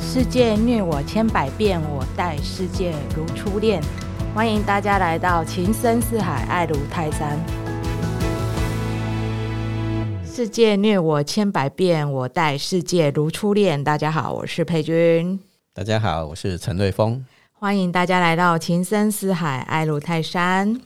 [0.00, 3.82] 世界虐我千百遍，我待世界如初恋。
[4.34, 7.38] 欢迎大家来到情深似海，爱如泰山。
[10.24, 13.82] 世界虐我千百遍，我待世界如初恋。
[13.82, 15.38] 大家好，我是佩君。
[15.74, 17.24] 大家好，我是陈瑞峰。
[17.52, 20.80] 欢迎大家来到情深似海，爱如泰山。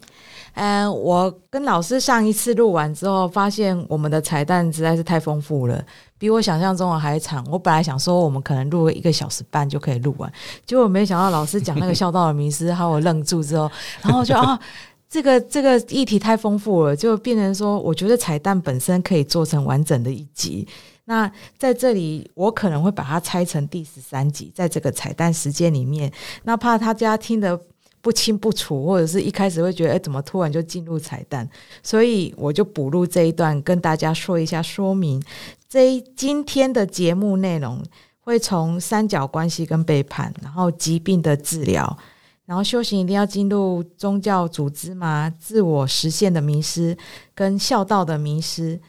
[0.54, 5.82] 嗯，我跟老师上一次录完之后，发现我们的彩蛋实在是太丰富了，
[6.18, 7.42] 比我想象中的还长。
[7.50, 10.30] 我本来想说，我们可能录一个小时半就可以录完，
[10.66, 13.70] 结果没想到老师讲那个孝道的迷失，还有我愣住之后，
[14.02, 14.60] 然后就 啊，
[15.08, 20.68] 这个这个议题太丰富了，就变成说，我觉得彩蛋本身可以做成完整的一集。
[21.06, 26.12] 那在这里，我可能会把它拆成第十三集，在这个彩蛋时间里面，
[26.44, 27.58] 那怕大家听的。
[28.02, 31.48] 不清不楚，或者是一开始会觉得，哎，怎么突然就进入彩蛋？
[31.82, 35.22] 所以我就补录这一段，跟大家说一下说明。
[35.68, 37.82] 这今天的节目内容
[38.20, 41.96] 会从三角关系跟背叛，然后疾病的治疗，
[42.44, 45.32] 然后修行一定要进入宗教组织吗？
[45.38, 46.98] 自我实现的迷失
[47.34, 48.80] 跟孝道的迷失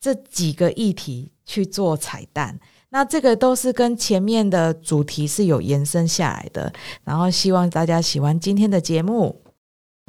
[0.00, 2.58] 这几个议题去做彩蛋。
[2.92, 6.70] 那这个都是跟前面的主题是有延伸下来的，
[7.04, 9.40] 然后希望大家喜欢今天的节目。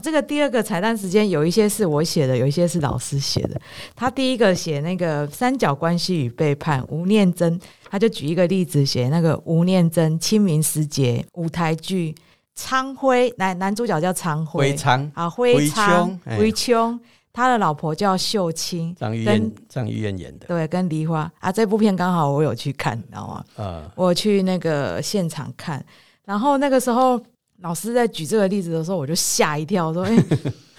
[0.02, 3.62] 这个第二个彩蛋时间有一些是我写的，有一些是老师写的。
[3.96, 7.58] 他第一个写那个三角关系与背叛，吴念真，
[7.90, 12.14] 他就举一个例子写那个吴念真清明时节舞台剧
[12.54, 17.00] 昌辉，男男主角叫昌辉昌啊辉昌辉秋。
[17.34, 23.44] 他的老婆叫秀清，张玉燕，张玉燕演的，对，跟梨花啊，这部片刚好我有去看，你知道吗？
[23.58, 25.84] 啊，我去那个现场看，
[26.26, 27.20] 然后那个时候
[27.62, 30.16] 老师在举这个例子的时候，我就吓一跳，说：“哎，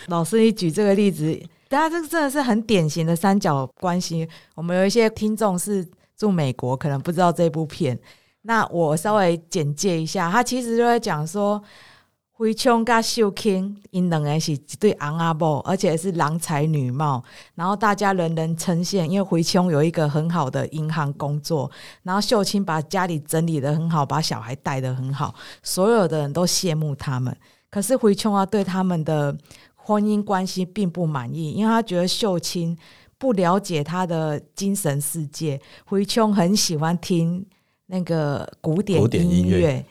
[0.07, 1.37] 老师，你举这个例子，
[1.69, 5.85] 大家这个真的是很典型的三角关系。”我们有一些听众是
[6.17, 7.99] 住美国，可能不知道这部片，
[8.43, 11.61] 那我稍微简介一下，他其实就在讲说。
[12.37, 17.23] 辉冲跟秀清，因两个是一对昂阿婆，而且是郎才女貌，
[17.55, 19.05] 然后大家人人称羡。
[19.05, 21.71] 因为辉冲有一个很好的银行工作，
[22.03, 27.35] 然后秀清把家里整理的很好，把小孩带的很好，所有的人都羡慕他们。
[27.71, 29.37] 可是辉冲啊，对他们的
[29.77, 32.77] 婚姻关系并不满意，因为他觉得秀清
[33.17, 35.61] 不了解他的精神世界。
[35.85, 37.47] 辉冲很喜欢听
[37.87, 39.85] 那个古典音乐，嗯。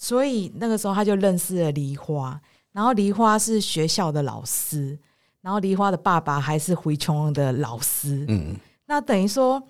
[0.00, 4.96] 所以那个时候他就认识了梨花，然后梨花是学校的老师，
[5.40, 8.24] 然后梨花的爸爸还是回琼的老师。
[8.28, 8.54] 嗯，
[8.86, 9.60] 那等于说，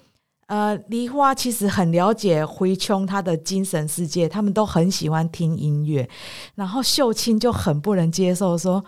[0.48, 6.06] 呃，梨花其实很了解回琼他的精神世界，他们都很喜欢听音乐。
[6.54, 8.84] 然后秀清就很不能接受，说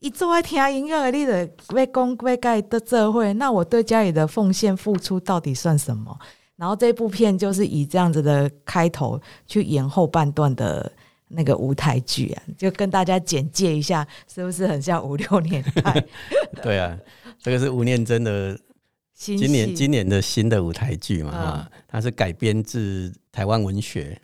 [0.00, 6.14] 一坐在听音乐，你的为公为盖的社会，那我对家里的奉献付出到底算什么？
[6.58, 10.90] 然后这部片就是以这样子的开头去演后半段的
[11.28, 16.04] 那个舞台剧啊，就跟大家简介一下，是不是很像五六年代？
[16.60, 16.98] 对啊，
[17.38, 18.58] 这个是吴念真的
[19.14, 24.20] 今年今年的新的舞台剧嘛，哈，它是改编自台湾文学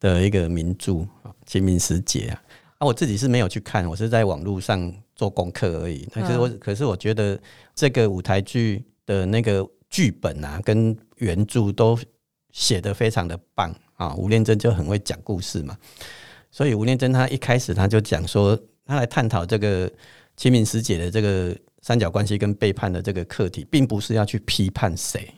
[0.00, 0.92] 的一个名著
[1.46, 2.42] 《清明时节》啊。
[2.78, 6.04] 啊，我自己是没有去看，我是在网络上做功课而已。
[6.06, 7.40] 可是我，可是我觉得
[7.72, 9.64] 这个舞台剧的那个。
[9.90, 11.98] 剧本啊，跟原著都
[12.52, 14.14] 写的非常的棒啊！
[14.14, 15.76] 吴念真就很会讲故事嘛，
[16.50, 19.90] 所以吴念真他一开始他就讲说，他来探讨这个
[20.36, 25.32] 清明时节的这个三角关系跟背叛的这个课题，并不是要去批判谁，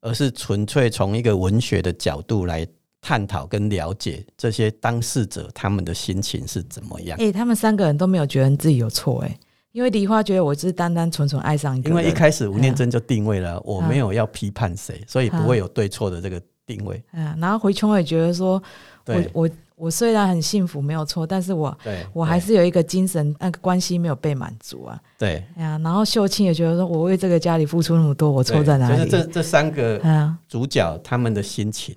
[0.00, 2.66] 而是纯粹从一个文学的角度来
[3.00, 7.18] 探讨跟了解这些当事者他们的心情是怎么样。
[7.18, 9.38] 诶，他们三个人都没有觉得自己有错，诶。
[9.74, 17.02] 因为梨花觉得我是单单纯纯爱上一个，因为一开始吴念真就定位了，我没有要批判谁，所以不会有对错的这个定位。
[17.12, 18.62] 嗯，然后回琼也觉得说，
[19.06, 21.76] 我我我虽然很幸福没有错，但是我
[22.12, 24.96] 我还是有一个精神那个关系没有被满足啊。
[25.18, 29.10] 对，呀，然后秀清也觉得说我为这个家里付出那么多，我错在哪里？
[29.10, 30.00] 这这三个
[30.46, 31.96] 主角他们的心情，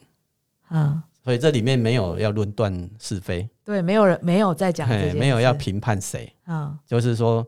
[0.72, 7.46] 嗯，所以这里面没有要论断是非，对，没有人没有在讲，没有要评判谁，嗯，就是说。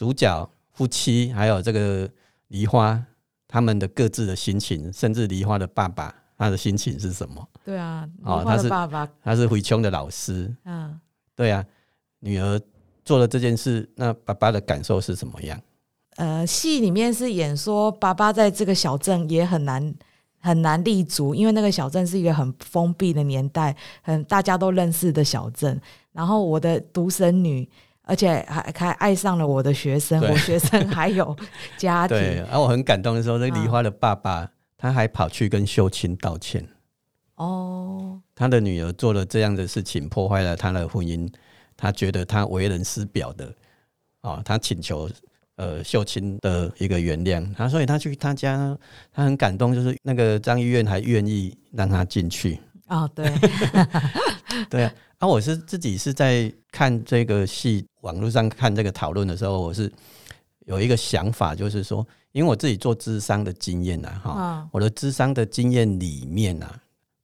[0.00, 2.08] 主角夫妻还有这个
[2.48, 2.98] 梨花，
[3.46, 7.46] 他们的各自的心情，甚至梨花的爸爸，他的心情是什么？
[7.62, 10.50] 对啊，哦，他是爸爸，他是回琼的老师。
[10.64, 10.98] 嗯，
[11.36, 11.62] 对啊，
[12.20, 12.58] 女儿
[13.04, 15.60] 做了这件事，那爸爸的感受是什么样？
[16.16, 19.94] 呃，戏里面是演说爸爸在这个小镇也很难
[20.38, 25.78] 很难立足，因为那个小镇是一个很封闭的年代，很大家都认识的小镇。
[26.12, 27.68] 然后我的独生女。
[28.10, 31.36] 而且还还爱上了我的学生，我学生还有
[31.78, 32.16] 家庭。
[32.16, 36.66] 对，而我很感动的时候，那梨花的爸爸他还跑去跟秀清道歉。
[37.36, 41.32] 哦，他的女儿做了这样的事情，破坏了他的婚姻，
[41.76, 43.54] 他觉得他为人师表的，
[44.22, 45.08] 啊，他请求
[45.54, 48.76] 呃秀清的一个原谅，他所以他去他家，
[49.12, 52.58] 他很感动，就是那个张医院还愿意让他进去。
[52.88, 53.24] 哦，对，
[54.68, 59.90] 对啊，啊，我是自己是在看这个戏，网络上看这个讨论的时候，我是
[60.66, 66.68] 有一个想法，就是说，因为我自己做智商的经验呐，哈，我的智商的经验里面呐。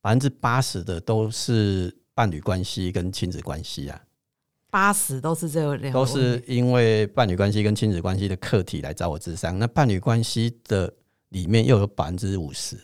[0.03, 4.00] 百分之八十的都是伴侣关系跟亲子关系啊，
[4.71, 9.59] 八十都是这两，都是因为伴侣关系跟亲子关系的课题来找我智商。
[9.59, 10.93] 那伴侣关系的
[11.31, 12.79] 里面又有百分之五十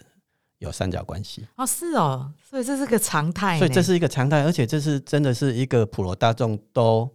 [0.62, 7.10] 有三角关系哦，是哦，所以这是个常态，所以这是一个常态，而且这是真的是一个普罗大众都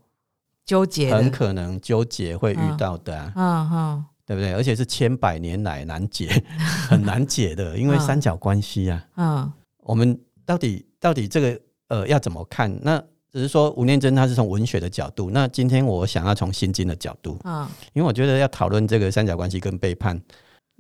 [0.66, 4.54] 纠结，很可能纠结会遇到的啊，嗯哼，对不对？
[4.54, 6.44] 而且是千百年来难解，
[6.90, 9.52] 很难解的，因为三角关系啊，嗯。
[9.80, 11.58] 我们到底到底这个
[11.88, 12.78] 呃要怎么看？
[12.84, 13.02] 那
[13.32, 20.22] 只是说吴念真他是从文学的角度，那今天我想要从心经的角度，嗯，因为我觉得要讨论这个三角关系跟背叛，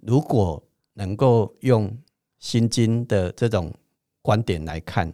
[0.03, 0.61] 如果
[0.95, 1.95] 能够用
[2.39, 3.73] 心经的这种
[4.21, 5.11] 观点来看，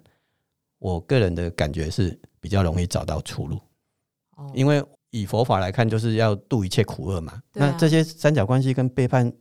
[0.79, 3.59] 我个人的感觉是比较容易找到出路。
[4.35, 7.41] 哦，因为以佛法来看，就是要度一切苦厄嘛。
[7.53, 9.31] 那这些三角关系跟背叛，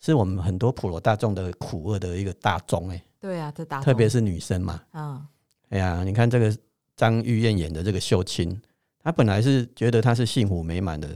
[0.00, 3.02] 是我们很多普罗大众的苦厄的一个大宗哎。
[3.20, 5.26] 对啊，这打特别是女生嘛，嗯，
[5.70, 6.54] 哎呀，你看这个
[6.94, 8.60] 张玉燕演的这个秀清，
[9.02, 11.08] 她本来是觉得她是幸福美满的，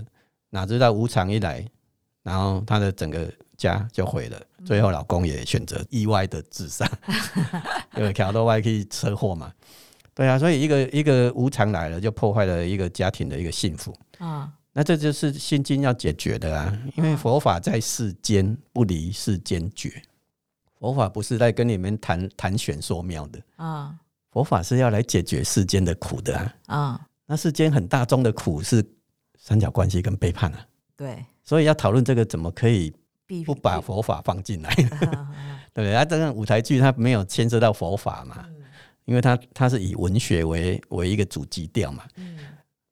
[0.49, 1.69] 哪知道无常一来，
[2.22, 6.90] 然后她的整个家就毁了，最后老公也选择意外的自杀，
[7.99, 9.52] 因为桥头外可以车祸嘛，
[10.14, 20.00] 对啊，所以一个一个无常来了，就破坏了一个家庭的一个幸福啊，那这就是心经要解决的啊，因为佛法在世间不离世间觉。
[20.78, 23.93] 佛法不是在跟你们谈谈玄说妙的啊，
[24.31, 26.55] 佛法是要来解决世间的苦的啊。
[26.66, 28.84] 啊，那世间很大众的苦是
[29.37, 30.64] 三角关系跟背叛啊。
[30.96, 32.93] 对，所以要讨论这个怎么可以
[33.45, 34.75] 不把佛法放进来？
[34.75, 34.97] 对不
[35.75, 35.95] 对？
[35.95, 38.47] 啊，这个舞台剧它没有牵涉到佛法嘛，
[39.05, 42.05] 因为它它是以文学为为一个主基调嘛。
[42.17, 42.39] 嗯，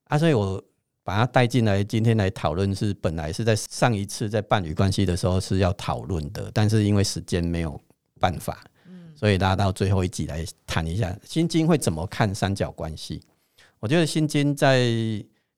[0.05, 0.63] 啊，所以我。
[1.07, 7.81] 把它带进来，今天来讨论是本来是在上一次在伴侣关系的时候是要讨论的，但是因为时间没有
[8.19, 13.21] 办法，嗯，所以拉到最后一集来谈一下《心经》会怎么看三角关系。
[13.79, 14.85] 我觉得《心经》在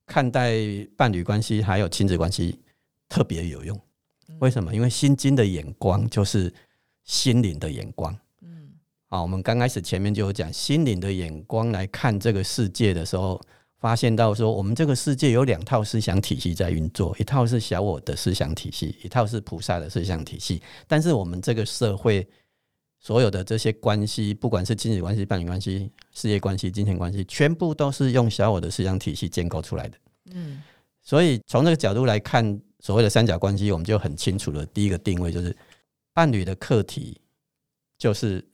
[0.05, 0.53] 看待
[0.95, 2.59] 伴侣关系还有亲子关系
[3.07, 3.75] 特别有用。
[4.39, 4.73] 为什么？
[4.73, 6.53] 因为《心经》的眼光就是
[7.03, 8.15] 心灵的眼光。
[8.41, 8.69] 嗯，
[9.07, 13.41] 好，我们刚开始前面就有讲心灵的眼光来看这个世界的时候。
[13.81, 20.61] 发现到说，我们这个世界有两套思想体系在运作，一套是小我的思想体系，一套是菩萨的思想体系。
[20.85, 22.27] 但是我们这个社会
[22.99, 29.97] 所有的这些关系，不管是亲子关系、伴侣关系、事业关系、金钱关系，全部都是用小我的思想体系建构出来的。
[30.33, 30.61] 嗯，
[31.01, 34.65] 所以从这个角度来看，所谓的三角关系，我们就很清楚了。
[34.67, 35.55] 第一个定位就是
[36.13, 37.19] 伴侣的课题
[37.97, 38.45] 就是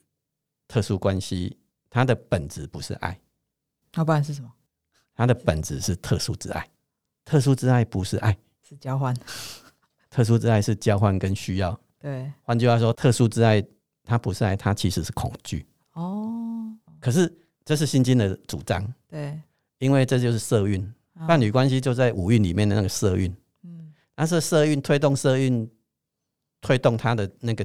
[0.68, 1.56] 特殊关系，
[1.88, 3.18] 它的本质不是爱，
[3.94, 4.52] 那不然是什么？
[5.14, 6.68] 它的本质是特殊之爱，
[7.24, 9.16] 特殊之爱不是爱，是交换。
[10.10, 11.78] 特殊之爱是交换跟需要。
[11.98, 13.64] 对，换句话说，特殊之爱
[14.04, 15.66] 它不是爱，它其实是恐惧。
[15.92, 16.74] 哦。
[17.00, 17.32] 可是
[17.64, 18.92] 这是心经的主张。
[19.08, 19.40] 对。
[19.78, 20.90] 因为这就是色蕴，
[21.28, 23.34] 伴侣关系就在五蕴里面的那个色蕴。
[24.16, 24.18] 嗯。
[24.18, 25.70] 但是色运推动色运，
[26.60, 27.64] 推动它的那个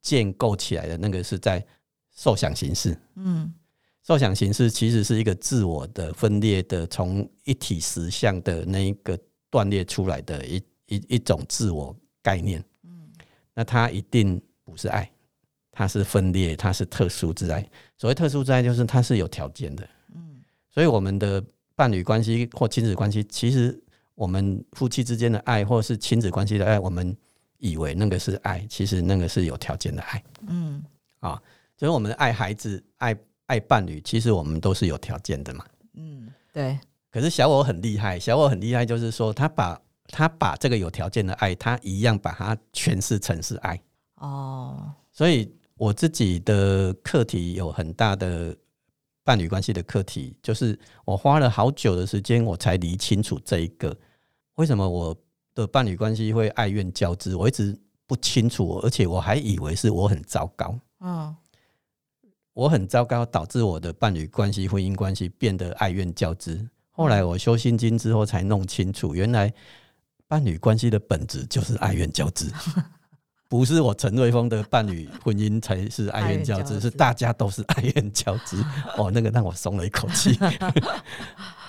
[0.00, 1.66] 建构起来的那个是在
[2.14, 2.96] 受想形式。
[3.16, 3.52] 嗯。
[4.04, 9.18] 受想形式其实是一个自我的分裂的，从一体实相的那一个
[9.50, 12.64] 断裂出来的一一一种自我概念。
[12.84, 13.10] 嗯，
[13.52, 15.10] 那它一定不是爱，
[15.70, 17.60] 它是分裂，它是特殊之爱。
[17.98, 19.86] 所谓特殊之爱，就是它是有条件的。
[20.14, 23.78] 嗯，所以我们的伴侣关系或亲子关系，其实
[24.18, 27.16] 我们夫妻之间的爱，或是亲子关系的爱，我们
[27.56, 30.22] 以为那个是爱，其实那个是有条件的爱。
[30.46, 30.84] 嗯，
[31.20, 31.40] 啊，
[31.76, 33.16] 就是我们爱孩子爱。
[33.48, 35.64] 爱伴侣，其实我们都是有条件的嘛。
[35.94, 36.78] 嗯，对。
[37.10, 43.80] 可是小我很厉害，小我很厉害，就是说他把他把这个有条件的爱，他一样把它诠释成是爱。
[44.16, 44.92] 哦。
[45.10, 48.54] 所以我自己的课题有很大的
[49.24, 53.96] 伴侣关系的课题，就是我花了好久的时间，我才理清楚这一个
[54.58, 55.16] 为什么我
[55.54, 60.78] 的伴侣关系会爱怨交织，我一直不清楚，而且我还以为是我很糟糕。
[61.00, 61.34] 嗯。
[62.54, 69.54] 我很糟糕，导致我的伴侣关系、婚姻关系变得爱怨交织，后来我修心经之后才弄清楚，原来
[70.26, 72.50] 伴侣关系的本质就是爱怨交织，
[73.48, 78.56] 不是我陈瑞峰的伴侣婚姻才是爱怨交织，是大家都是爱怨交织。
[78.98, 80.36] 哦，那个让我松了一口气。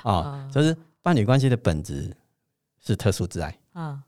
[0.02, 2.12] 啊， 就是伴侣关系的本质
[2.80, 3.58] 是特殊之爱。
[3.74, 4.04] 啊，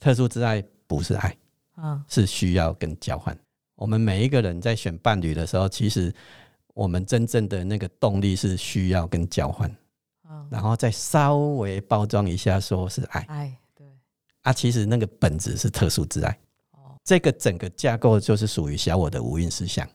[0.00, 1.36] 特殊之爱不是爱，
[1.74, 3.38] 啊，是需要跟交换。
[3.74, 6.14] 我们每一个人在选伴侣的时候，其实
[6.74, 9.74] 我们真正的那个动力是需要跟交换。
[10.50, 13.20] 然后再稍微包装一下，说是爱。
[13.22, 13.86] 爱，对。
[14.42, 16.38] 啊，其实那个本质是特殊之爱。
[16.72, 19.88] 哦，这个整个架构就是属于小我的无印思想。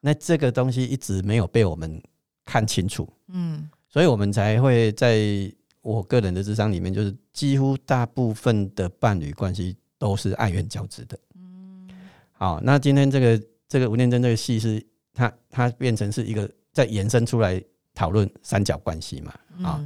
[0.00, 2.02] 那这个东西一直没有被我们
[2.44, 3.06] 看清楚。
[3.28, 3.68] 嗯。
[3.88, 5.52] 所以我们才会在
[5.88, 11.18] 我个人的智商里面，就是几乎大部分的伴侣关系都是爱怨交织的。
[11.34, 11.88] 嗯，
[12.32, 17.62] 好，那今天这个这个吴念真这个戏是，它它变成是一个在延伸出来
[17.94, 19.32] 讨论三角关系嘛？
[19.62, 19.82] 啊，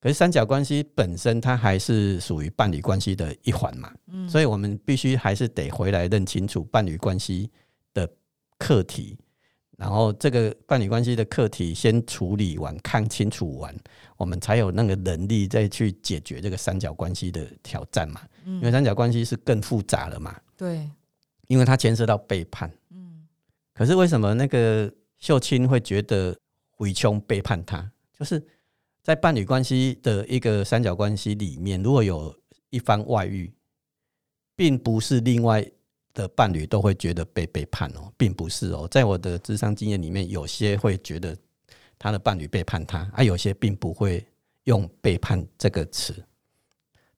[0.00, 3.92] 可是三角关系本身它还是属于伴侣关系的一环嘛？
[4.06, 7.50] 嗯，所以我们必须还是得回来认清楚伴侣关系
[7.92, 8.08] 的
[8.58, 9.18] 课题。
[9.76, 13.76] 然后这个伴侣关系的课题先处理完、看清楚完，
[14.16, 18.22] 我们才有那个能力再去解决这个三角关系的挑战嘛。
[18.44, 20.34] 因为三角关系是更复杂了嘛。
[20.56, 20.88] 对，
[21.46, 22.72] 因为它牵涉到背叛。
[22.90, 23.26] 嗯。
[23.74, 26.34] 可是为什么那个秀清会觉得
[26.70, 27.92] 回琼背叛他？
[28.18, 28.42] 就是
[29.02, 32.34] 在伴侣关系的一个三角关系里面，如果有
[32.70, 33.52] 一方外遇，
[34.56, 35.70] 并不是另外。
[36.16, 41.36] 的伴侣都会觉得被背叛哦，并不是哦，在我的智商经验里面，有些会觉得
[41.98, 44.26] 他的伴侣背叛他，而有些并不会
[44.64, 46.14] 用背叛这个词，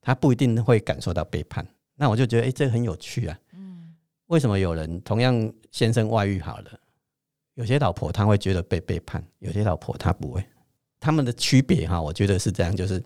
[0.02, 1.64] 他不一定会感受到背叛。
[1.94, 3.38] 那我就觉得，哎，这很有趣啊。
[3.52, 3.94] 嗯，
[4.26, 6.80] 为什么有人同样先生外遇好了，
[7.54, 10.44] 有些老婆她会觉得被背叛，有些老婆她不会，
[10.98, 13.00] 他们的区别哈，我觉得是这样，就是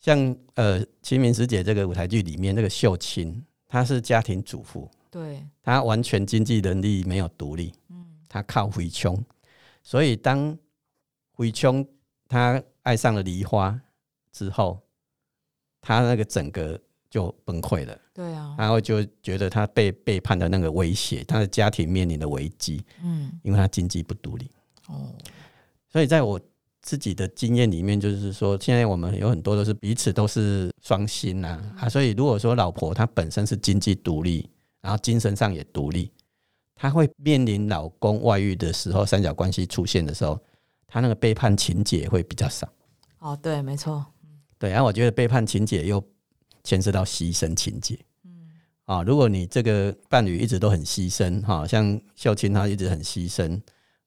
[0.00, 3.44] 像呃《清明时节》这个舞台剧里面那个秀清。
[3.74, 9.20] 她是家庭主妇，对，她完全经济能力没有独立，嗯，她靠回穷，
[9.82, 10.56] 所以当
[11.32, 11.84] 回穷
[12.28, 13.76] 她爱上了梨花
[14.30, 14.80] 之后，
[15.80, 24.48] 她那个整个就崩溃了，对啊，然后就觉得她被背叛的那个威胁，她的家庭面临的危机，嗯，因为她经济不独立，
[24.86, 25.12] 哦，
[25.88, 26.40] 所以在我。
[26.84, 34.46] 自己的经验里面，就是说，现在我们有很多都是彼此都是双薪呐啊，所以如果说老婆她本身是经济独立，
[34.82, 36.12] 然后精神上也独立，
[36.74, 40.38] 她会面临老公外遇的时候，三角关系出现的时候，
[40.86, 42.68] 她那个背叛情节会比较少。
[43.18, 44.04] 哦，对，没错，
[44.58, 46.04] 对，然后我觉得背叛情节又
[46.64, 47.98] 牵涉到牺牲情节。
[48.26, 48.50] 嗯，
[48.84, 53.58] 啊，如果你这个伴侣一直都很牺牲，哈，像秀清她一直很牺牲，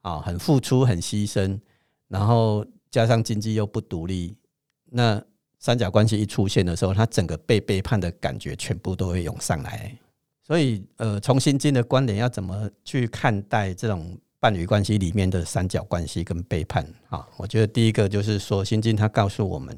[0.02, 1.60] 啊，很付出，很牺牲。
[2.08, 4.38] 然后加上经济又不独立，
[4.86, 5.22] 那
[5.60, 9.98] 三角关系一出现的时候，他整个被背叛的感觉全部都会涌上来。
[10.44, 16.88] 所以，呃，从心经的观点，要怎么去看待这种伴侣关系里面的三角关系跟背叛？
[17.10, 19.78] 啊，我觉得第一个就是说，心经它告诉我们，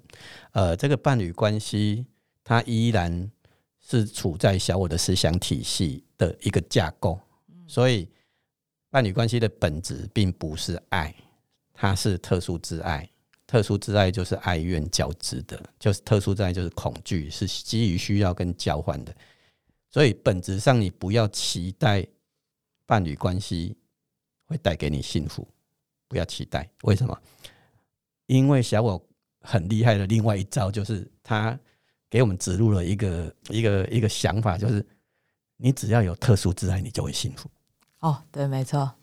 [0.51, 2.05] 呃，这个伴侣关系
[2.43, 3.31] 它依然
[3.79, 7.19] 是处在小我的思想体系的一个架构，
[7.65, 8.07] 所以
[8.91, 11.15] 伴侣关系的本质并不是爱。
[11.81, 13.09] 它是特殊之爱，
[13.47, 19.15] 特殊之爱就是爱怨交织的，就是特殊之爱就是恐惧，是基于需要跟交换的。
[19.89, 22.05] 所以本质上，你不要期待
[22.85, 23.77] 伴侣关系
[24.43, 25.47] 会带给你幸福，
[26.09, 26.69] 不要期待。
[26.83, 27.17] 为什么？
[28.25, 29.01] 因为小我
[29.39, 31.57] 很厉害的另外一招，就是他
[32.09, 34.85] 给我们植入了一个一个一个想法，就是
[35.55, 37.49] 你只要有特殊之爱，你就会幸福。
[37.99, 38.93] 哦，对，没错。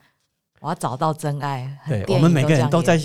[0.60, 1.78] 我要找到真爱。
[1.86, 3.00] 对我们每个人都在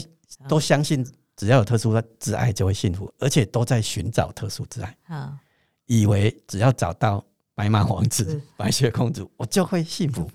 [0.48, 1.06] 都相信，
[1.36, 4.98] 只要有特殊的挚爱就会幸福，而且都在寻找特殊挚爱。
[5.10, 5.40] 嗯，
[5.86, 7.24] 以为只要找到
[7.56, 10.30] 白马王子、白雪公主，我就会幸福。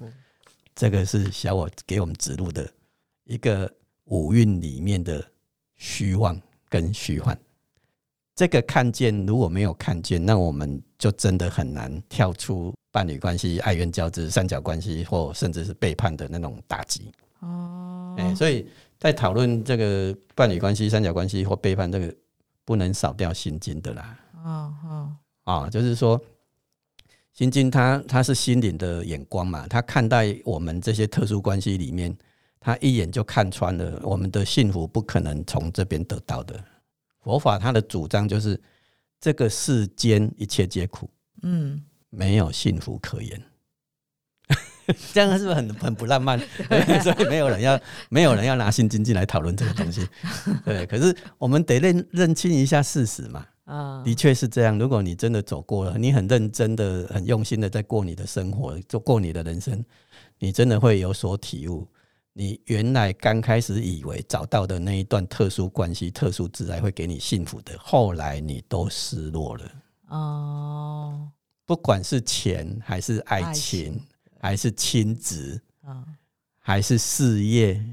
[0.75, 2.69] 这个是小我给我们指路的
[3.25, 3.73] 一个
[4.05, 5.25] 五蕴里面的
[5.77, 7.37] 虚妄跟虚幻。
[8.35, 12.75] 这个看见如果没有看见，那我们就真的很难跳出。
[12.97, 17.13] 伴侣关系、爱怨交织、三角关系，或甚至是背叛的那种打击。
[17.41, 18.67] 哦，哎，所以
[18.99, 22.15] 在讨论这个伴侣关系、三角关系或背叛，这个
[22.65, 24.19] 不能少掉心经的啦。
[24.43, 25.13] 哦哦，
[25.45, 26.19] 啊，就是说，
[27.35, 32.17] 心经它它是心灵的眼光嘛，他看待我们这些特殊关系里面，
[32.59, 36.59] 他一眼就看穿了我们的幸福不可能从这边得到的。
[37.21, 38.59] 佛法它的主张就是，
[39.21, 41.11] 这个世间一切皆苦。
[41.43, 41.85] 嗯。
[42.11, 43.43] 没有幸福可言，
[45.13, 46.39] 这样是不是很很不浪漫？
[47.03, 50.07] 所以没有人要没有人要拿新经济来讨论这个东西。
[50.65, 53.47] 对，可是我们得认认清一下事实嘛。
[53.65, 54.79] 啊，的确是这样。
[54.79, 59.85] 如果你真的走过了，你很认真的、很用心的在过你的生活，就过你的人生，
[60.39, 61.89] 你真的会有所体悟。
[62.33, 69.65] 你原来刚开始以为找到的那一段特殊关系、特殊自在会给你幸福的，后来你都失落了。
[70.11, 71.29] 哦，
[71.67, 74.01] 不管是钱还是爱情，
[74.41, 75.61] 还是亲子，
[76.59, 77.85] 还是事业，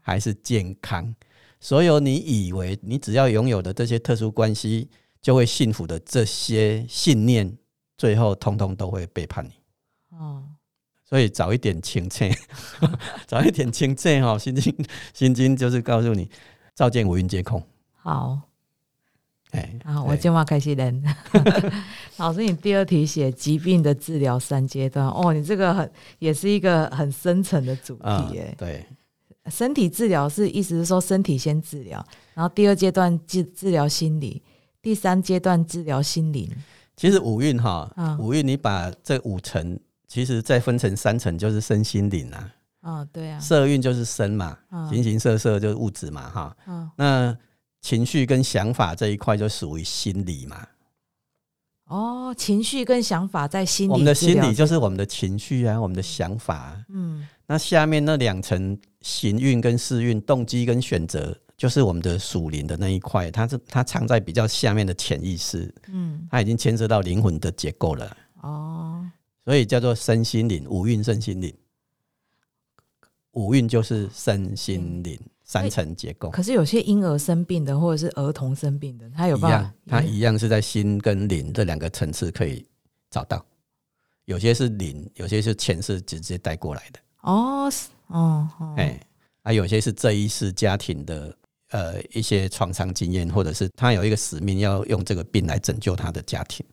[0.00, 1.14] 还是健康，
[1.60, 4.88] 所有你以为你只要拥有的这些特殊关系
[5.20, 7.58] 就会幸福的这些信念，
[7.96, 9.52] 最后通通都会背叛你。
[10.16, 10.44] 哦。
[11.04, 12.26] 所以早一点清澈，
[13.26, 14.38] 早一点清澈哈。
[14.38, 16.30] 心经心经就是告诉你，
[16.74, 17.66] 照见五蕴皆空。
[17.94, 18.38] 好，
[19.50, 21.02] 哎，啊，我今晚开始练。
[22.18, 28.54] 老师，你第二题写疾病的治疗三阶段哦，你这个很也是一个很深层的主题哎。
[28.58, 28.86] 对，
[29.50, 34.42] 身体治疗是意思是说身体先治疗，然后第二阶段治治疗心理，
[34.82, 36.50] 第三阶段治疗心灵。
[36.96, 39.78] 其实五蕴哈，五蕴你把这五层。
[40.10, 42.50] 其实再分成三层，就是身心灵啊。
[42.80, 43.38] 哦，对啊。
[43.38, 44.56] 色蕴就是身嘛，
[44.88, 46.56] 形形色色就是物质嘛，哈。
[46.66, 46.90] 嗯。
[46.96, 47.36] 那
[47.80, 50.66] 情绪跟想法这一块就属于心理嘛。
[51.84, 53.92] 哦，情绪跟想法在心理。
[53.92, 56.76] 我们的心理就是我们的情绪啊，我们的想法。
[56.90, 57.26] 嗯。
[57.46, 65.74] 那下面那两层行运跟事运，动机跟选择，就是我们的属灵的那一块，它是它藏在比较下面的潜意识。
[65.86, 66.28] 嗯。
[66.30, 68.16] 它已经牵涉到灵魂的结构了。
[68.42, 69.10] 哦。
[69.46, 71.54] 所以叫做身心灵五蕴身心灵，
[73.32, 75.18] 五蕴就是身心灵
[75.48, 76.30] 三层结构。
[76.30, 82.64] 可是有些婴儿生病的，或者是儿童生病的，他有办法，他一样是在心跟灵这两个层次可以
[83.10, 83.44] 找到。
[84.26, 87.00] 有些是灵，有些是前世直接带过来的。
[87.22, 87.72] 哦，
[88.08, 89.00] 哦，哎，
[89.42, 91.34] 啊，有些是这一世家庭的
[91.70, 96.64] 呃一些创伤经验，或者是他有一个使命要用这个病来拯救他的家庭。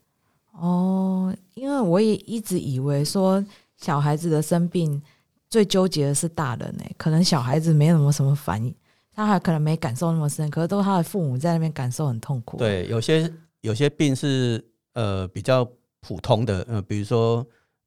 [0.51, 3.44] 哦，因为我也一直以为说
[3.77, 5.01] 小孩子的生病
[5.49, 8.73] 最纠结的是大人呢，可能小孩子没什么什么反应，
[9.12, 12.58] 他还可能没感受那么深，可是都他的父母在那边感受很痛苦。
[12.58, 13.31] 对，有些
[13.62, 15.67] 有些病是呃比较
[16.01, 17.45] 普通的，呃，比如说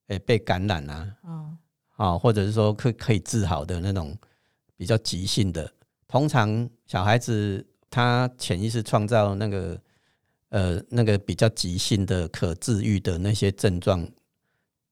[0.08, 1.58] 诶被感染啊，嗯，
[1.96, 4.16] 啊，或者是说可可以治好的那种
[4.76, 5.70] 比较急性的，
[6.06, 9.78] 通常小孩子他潜意识创造那个。
[10.50, 14.08] 呃，那个比较急性的、可治愈的那些症状，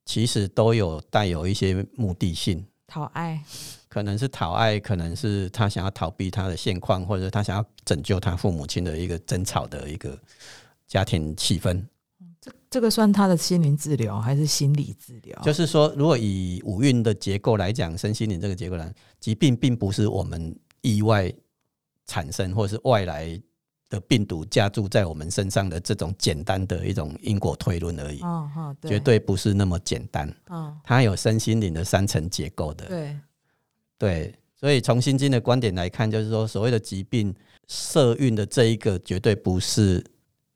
[0.07, 3.43] 其实都有带有一些目的性，讨爱，
[3.89, 10.17] 可能是讨爱，可能是他想要逃避他的现况，或者他想要拯救他父母亲的一个争吵的一个
[10.87, 11.85] 家庭气氛。
[12.41, 15.43] 这这个算他的心灵治疗还是心理治疗？
[15.43, 21.33] 就是说，如果以五蕴的结构来讲，身心灵这个结构来，疾病并不是我们意外
[22.07, 23.39] 产生，或者是外来。
[23.89, 28.21] 的病毒加注在我们身上的这种简单的一种因果推论而已，
[28.83, 30.33] 绝对不是那么简单。
[30.83, 32.87] 它有身心灵的三层结构的。
[32.87, 33.17] 对，
[33.97, 37.33] 对，所以从心经的观点来看，就是说所谓的疾病
[37.69, 40.05] 色运的这一个绝对不是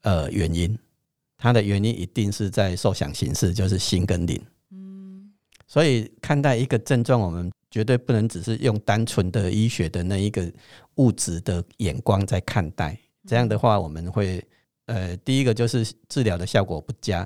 [0.02, 0.76] 呃原因，
[1.38, 4.40] 它的原因一定是在受想行识，就是心跟灵。
[4.72, 5.30] 嗯，
[5.68, 10.52] 所以看待一个症状，我们绝对不能只是用单纯的医学的那一个
[10.96, 12.98] 物质的眼光在看待。
[13.30, 14.44] 这样的话，我们会
[14.86, 17.24] 呃，第一个就是治疗的效果不佳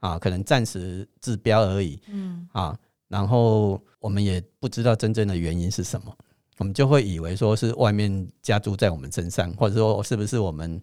[0.00, 6.14] 啊，可能暂时治标而已，嗯啊，然后我们也不知道真正的原因是什么，
[6.58, 10.78] 我们就会以为说是外面加注在我们身上，或者说是不是我们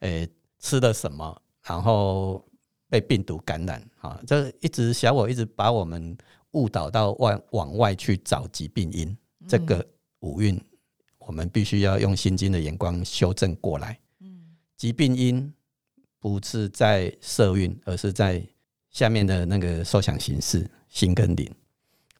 [0.00, 0.28] 诶
[0.58, 2.44] 吃了什么，然后
[2.90, 4.20] 被病毒感染啊？
[4.26, 6.18] 这一直小我一直把我们
[6.54, 9.86] 误导到外往外去找疾病因，这个
[10.22, 10.60] 五运。
[11.20, 13.96] 我们必须要用心经的眼光修正过来。
[14.78, 15.52] 嗯，疾病因
[16.20, 18.42] 不是在色蕴，而是在
[18.90, 21.52] 下面的那个受想行识心跟灵。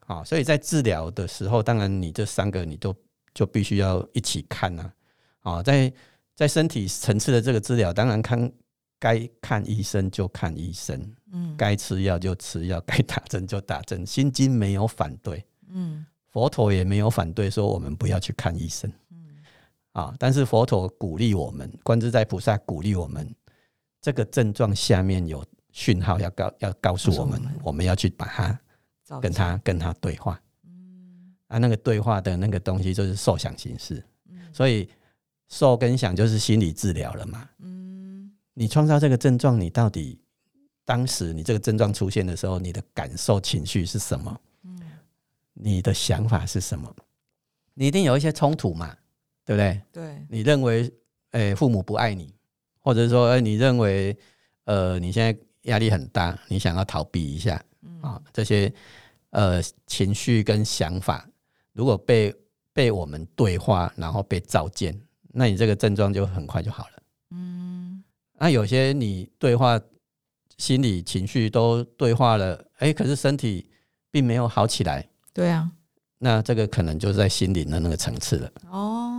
[0.00, 2.94] 好，所以在治疗的时候，当然你这三个你都
[3.32, 4.92] 就必须要一起看呐。
[5.40, 5.92] 啊，在
[6.34, 8.52] 在身体层次的这个治疗，当然看
[8.98, 11.00] 该看医生就看医生，
[11.32, 14.04] 嗯，该吃药就吃药，该打针就打针。
[14.04, 16.04] 心经没有反对，嗯。
[16.30, 19.07] 佛陀也没有反对说我们不要去看医生，嗯，
[19.92, 23.34] 啊，但是佛陀鼓励我们，观自在菩萨鼓励我们，
[24.00, 27.84] 这个症状下面有讯号要告要告诉我们，我们。
[27.84, 34.88] 要去把它跟他跟他对话，嗯，啊，那个对话的那个东西就是受想行识，嗯，所以
[35.48, 40.20] 受跟想就是心理治疗了嘛，嗯，你创造这个症状，你到底
[40.84, 44.40] 当时你这个症状出现的时候，你的感受情绪是什么？
[44.64, 44.80] 嗯。
[45.60, 46.94] 你的想法是什么？
[47.74, 48.96] 你一定有一些冲突嘛，
[49.48, 49.80] 对不对？
[49.90, 50.92] 对，你认为，
[51.30, 52.34] 诶，父母不爱你，
[52.80, 54.14] 或者说，诶，你认为，
[54.66, 57.58] 呃，你现在压力很大，你想要逃避一下，
[58.02, 58.70] 啊，这些，
[59.30, 61.26] 呃，情绪跟想法，
[61.72, 62.34] 如果被
[62.74, 64.94] 被我们对话，然后被照见，
[65.32, 67.02] 那你这个症状就很快就好了。
[67.30, 68.04] 嗯，
[68.38, 69.80] 那有些你对话。
[70.58, 73.70] 心理情绪都对话了，哎，可是身体
[74.10, 75.08] 并没有好起来。
[75.32, 75.70] 对啊，
[76.18, 78.50] 那这个可能就是在心灵的那个层次了。
[78.68, 79.17] 哦，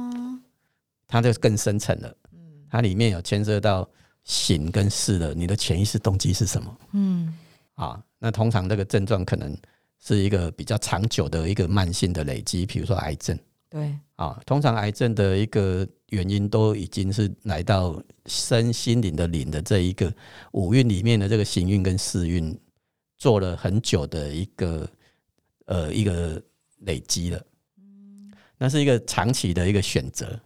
[1.09, 2.15] 它就更深层了。
[2.31, 3.85] 嗯，它里面有牵涉到
[4.23, 6.77] 醒跟事的，你的潜意识动机是什么？
[6.93, 7.37] 嗯，
[7.73, 9.57] 啊，那通常这个症状可能
[9.99, 13.37] 是一个比较长久的一个慢性的累积，比如说癌症。
[13.71, 20.11] 对，啊，通常癌症的一个原因都已经是来到身心灵的灵的这一个
[20.53, 22.57] 五运里面的这个行运跟四运
[23.17, 24.89] 做了很久的一个
[25.65, 26.41] 呃一个
[26.79, 27.45] 累积了，
[27.77, 30.39] 嗯，那是一个长期的一个选择，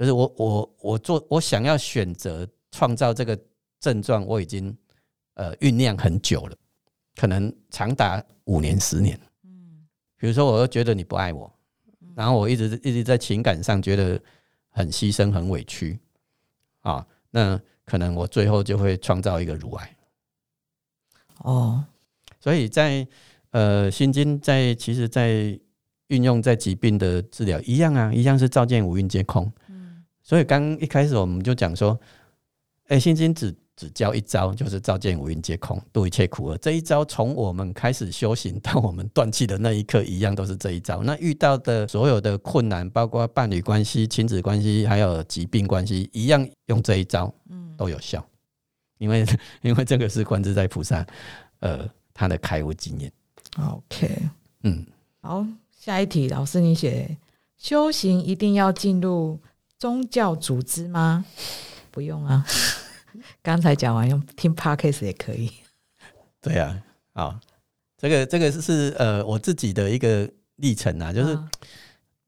[0.00, 3.38] 就是我我我做我想要选择创造这个
[3.78, 4.74] 症状，我已经
[5.34, 6.56] 呃酝酿很久了，
[7.16, 9.86] 可能长达五年十年，嗯，
[10.16, 11.52] 比如说我又觉得你不爱我。
[12.14, 14.18] 然后我一直一直在情感上觉得
[14.70, 15.98] 很牺牲、很委屈
[16.80, 19.96] 啊，那可能我最后就会创造一个乳癌。
[21.40, 21.84] 哦，
[22.40, 23.06] 所以在
[23.50, 25.60] 呃心经在其实，在
[26.06, 29.52] 运用在疾病的治疗一样啊，一样是照见五蕴皆空。
[30.30, 31.98] 嗯，所以刚一开始我们就讲说，
[32.86, 33.52] 哎，心经只。
[33.76, 36.58] 只教一招，就是照见五蕴皆空，度一切苦厄。
[36.58, 41.02] 这一招从我们开始修行到我们断气的那一刻，一样都是这一招。
[41.02, 48.22] 那遇到的所有的困难，包括伴侣关系、亲子关系，还有疾病关系，一样用这一招，嗯，都有效。
[48.98, 49.24] 因为
[49.62, 51.06] 因为这个是观自在菩萨，
[51.60, 53.10] 呃，他的开悟经验。
[53.56, 54.14] OK，
[54.64, 54.84] 嗯，
[55.22, 57.16] 好，下一题，老师你写，
[57.56, 59.40] 修行一定要进入
[59.80, 61.24] 宗教组织吗？
[61.90, 62.46] 不用啊。
[63.42, 65.50] 刚才讲完用听 podcast 也可以，
[66.40, 66.80] 对啊，
[67.14, 67.40] 啊，
[67.96, 71.36] 这个这个是呃我自己的一个历程啊，就是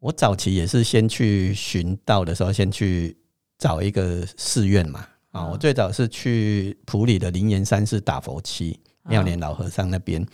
[0.00, 3.16] 我早期也是先去寻道的时候，先去
[3.58, 10.26] 找一个寺院嘛，啊，我最早是去普里的灵岩山寺打佛七妙莲老和尚那边。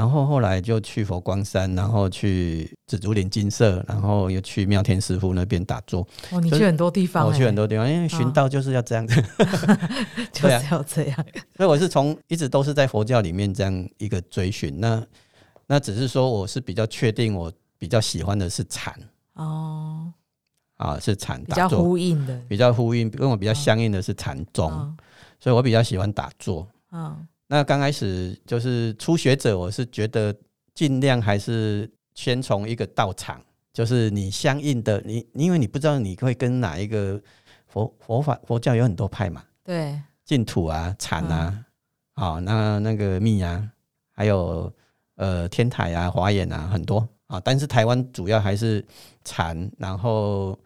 [0.00, 6.00] 然后后来就去佛光山，然后去紫竹林金色，然后又去妙天师傅那边打坐。
[6.30, 9.04] 哦，你去很多地方，我去很多地方，因为寻道就是要这样。
[9.06, 9.22] 子，
[10.32, 11.26] 就是要这样。
[11.54, 14.80] 所以我是从一直都是在佛教里面这样一个追寻。
[14.80, 15.06] 那
[15.66, 18.98] 那只是说我是比较确定，我比较喜欢的是禅。
[19.34, 20.10] 哦，
[20.78, 24.96] 啊是禅，比较呼应的，比较呼应，跟我比较相应的是禅宗，
[25.38, 26.66] 所以我比较喜欢打坐。
[26.90, 27.26] 嗯。
[27.52, 30.32] 那刚开始就是初学者，我是觉得
[30.72, 37.20] 尽量还是先从一个道场，就是你相应的你，因为你不知道你会跟哪一个
[37.66, 41.64] 佛佛法佛教有很多派嘛，对，净土啊、禅啊，
[42.14, 43.68] 啊，那那个密啊，
[44.12, 44.72] 还有
[45.16, 48.86] 呃天台啊、华严啊，很多啊，但是台湾主要还是
[49.24, 50.56] 禅，然后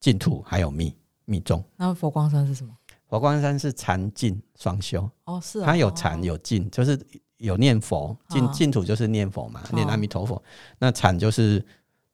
[0.00, 0.92] 净土还有密
[1.24, 1.64] 密宗。
[1.76, 2.74] 那佛光山是什么？
[3.12, 6.98] 佛光山是禅净双修哦，是它有禅有净，就是
[7.36, 10.42] 有念佛净净土就是念佛嘛，念阿弥陀佛。
[10.78, 11.62] 那禅就是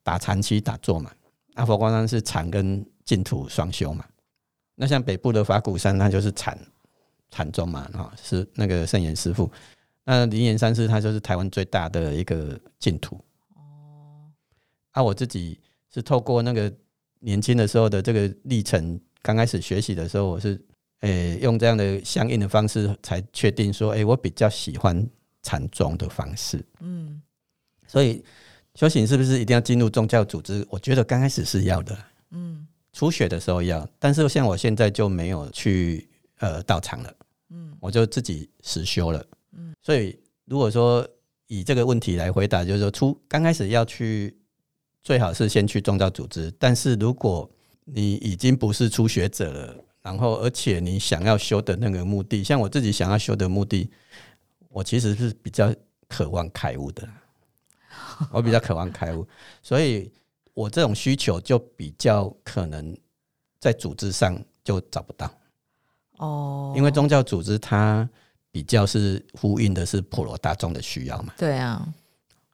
[0.03, 1.09] 打禅期打坐嘛。
[1.55, 4.05] 那佛光山是禅跟净土双修嘛。
[4.75, 6.59] 那像北部的法鼓山，那就是禅
[7.31, 9.49] 禅宗嘛，哈，是那个圣严师傅。
[10.03, 13.15] 那灵岩山是它就是台湾最大的一个净土
[13.55, 14.33] 哦。
[14.91, 15.61] 啊，我自己
[15.95, 16.73] 是透过那个
[17.21, 20.61] 年轻的时候的这个历程，刚开始学习的时候，我是。
[21.01, 25.09] 诶，用这样的相应的方式，才确定说，诶，我比较喜欢
[25.43, 26.65] 禅宗的方式。
[26.81, 27.23] 嗯，
[27.87, 28.25] 所以
[28.75, 30.67] 修行是不是一定要进入宗教组织？
[30.69, 31.97] 我觉得刚开始是要的。
[32.31, 36.09] 嗯，初学的时候要，但是像我现在就没有去
[36.39, 37.15] 呃道场了。
[37.51, 39.25] 嗯，我就自己实修了。
[39.53, 41.09] 嗯，所以如果说
[41.47, 44.37] 以这个问题来回答，就是说初刚开始要去，
[45.03, 46.53] 最好是先去宗教组织。
[46.59, 47.49] 但是如果
[47.85, 53.91] 你已经不是初学者了，然后，而且你想要修的那个目的，像我自己想要修的目的，
[54.71, 55.71] 我其实是比较
[56.09, 57.07] 渴望开悟的。
[58.33, 59.29] 我比较渴望开悟，
[59.63, 60.11] 所以
[60.55, 62.97] 我这种需求就比较可能
[63.61, 65.31] 在组织上就找不到。
[66.17, 68.09] 哦，因为宗教组织它
[68.51, 71.35] 比较是呼应的是普罗大众的需要嘛。
[71.37, 71.87] 对啊。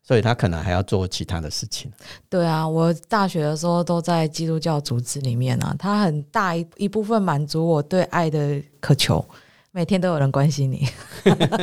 [0.06, 1.90] 所以他可能还要做其他的事情。
[2.28, 9.26] 对啊，我大学的时候都在基督教组织里面啊，它很大一一部分满足我对爱的渴求，
[9.72, 10.86] 每天都有人关心你。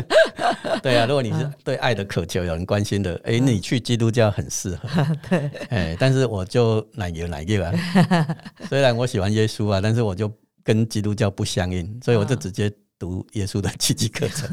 [0.81, 4.89] 对啊，如果你是对爱的渴求，有人关心的，哎，你去基督教很适合。
[5.29, 7.73] 对，哎，但是我就哪个哪个啊？
[8.67, 10.31] 虽然我喜欢耶稣啊，但是我就
[10.63, 14.49] 跟基督教不相应，所以我就直接读耶稣的奇迹课程。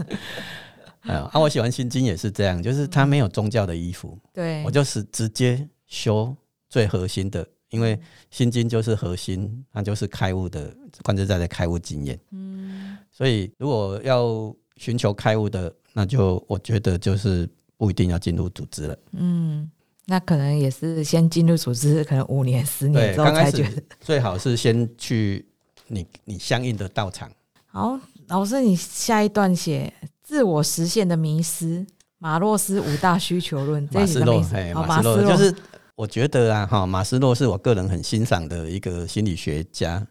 [1.09, 6.35] 啊，啊，我喜欢心经也是这样，就是它没有宗教的衣服，对我就是直接修
[6.69, 7.99] 最核心的，因为
[8.31, 12.19] 心经就是核心，那就是开悟的观自在的开悟经验。
[12.31, 18.99] 嗯，所以如果要寻求开悟的，那就我觉得就是不一定要进入组织了。
[19.13, 19.71] 嗯，
[20.05, 25.47] 那可能也是先进入组织，可能五年、十年之后才觉得最好是先去
[25.87, 27.31] 你你相应的道场。
[27.67, 29.93] 好，老师，你下一段写。
[30.29, 31.87] 自我实现的迷失，
[32.19, 33.89] 马洛斯五大需求论。
[33.91, 35.55] 马斯洛，哎，马斯洛就是
[35.95, 40.07] 我觉得啊，哈，马斯洛是我个人很欣赏的一个心理学家，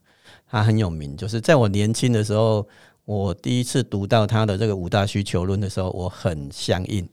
[0.49, 1.15] 他很有名。
[1.15, 2.67] 就是在我年轻的时候，
[3.05, 7.07] 我第一次读到他的这个五大需求论的时候，我很相应，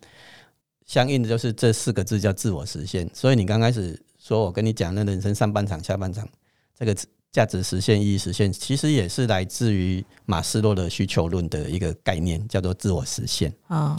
[0.87, 3.07] 相应的就是这四个字叫自我实现。
[3.13, 6.27] 所以你刚开始说我跟你讲那人生上半场、下半场
[6.75, 6.97] 这个。
[7.35, 13.53] 价值实现、意义实现，其实也是来自于马斯洛的需求论的一个概念，叫做自我实现。
[13.67, 13.97] 啊，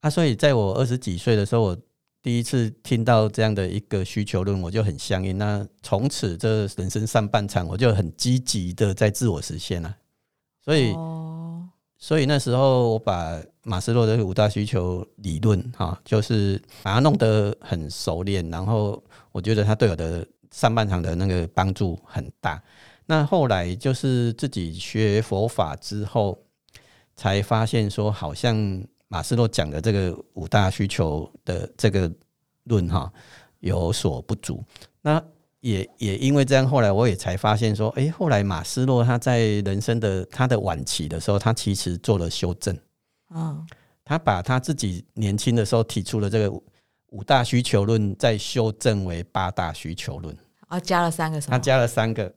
[0.00, 1.76] 啊，所以在我二十几岁的时候，我
[2.22, 5.36] 第一次听到这样的一个需求论，我就很相应。
[5.36, 9.94] 那从此这人生上半场，我就很积极的在自我实现了。
[10.64, 10.94] 所以，
[11.98, 20.26] 所以那时候我把马斯洛的五大需求理论，哈，就是把它弄得很熟练，然后我觉得他对我的。
[20.52, 22.60] 上半场的那个帮助很大，
[23.06, 26.36] 那后来就是自己学佛法之后，
[27.14, 28.56] 才发现说，好像
[29.06, 32.10] 马斯洛讲的这个五大需求的这个
[32.64, 33.12] 论哈
[33.60, 34.60] 有所不足。
[35.02, 35.22] 那
[35.60, 42.76] 也也因为这样，后来我也才发现说，哎，后来马斯洛他在人生的他的晚期的时候，他其实做了修正，
[43.32, 43.64] 嗯，
[44.04, 46.60] 他把他自己年轻的时候提出的这个。
[47.10, 50.36] 五大需求论再修正为八大需求论
[50.68, 51.50] 啊，加了三个什么？
[51.50, 52.32] 他加了三个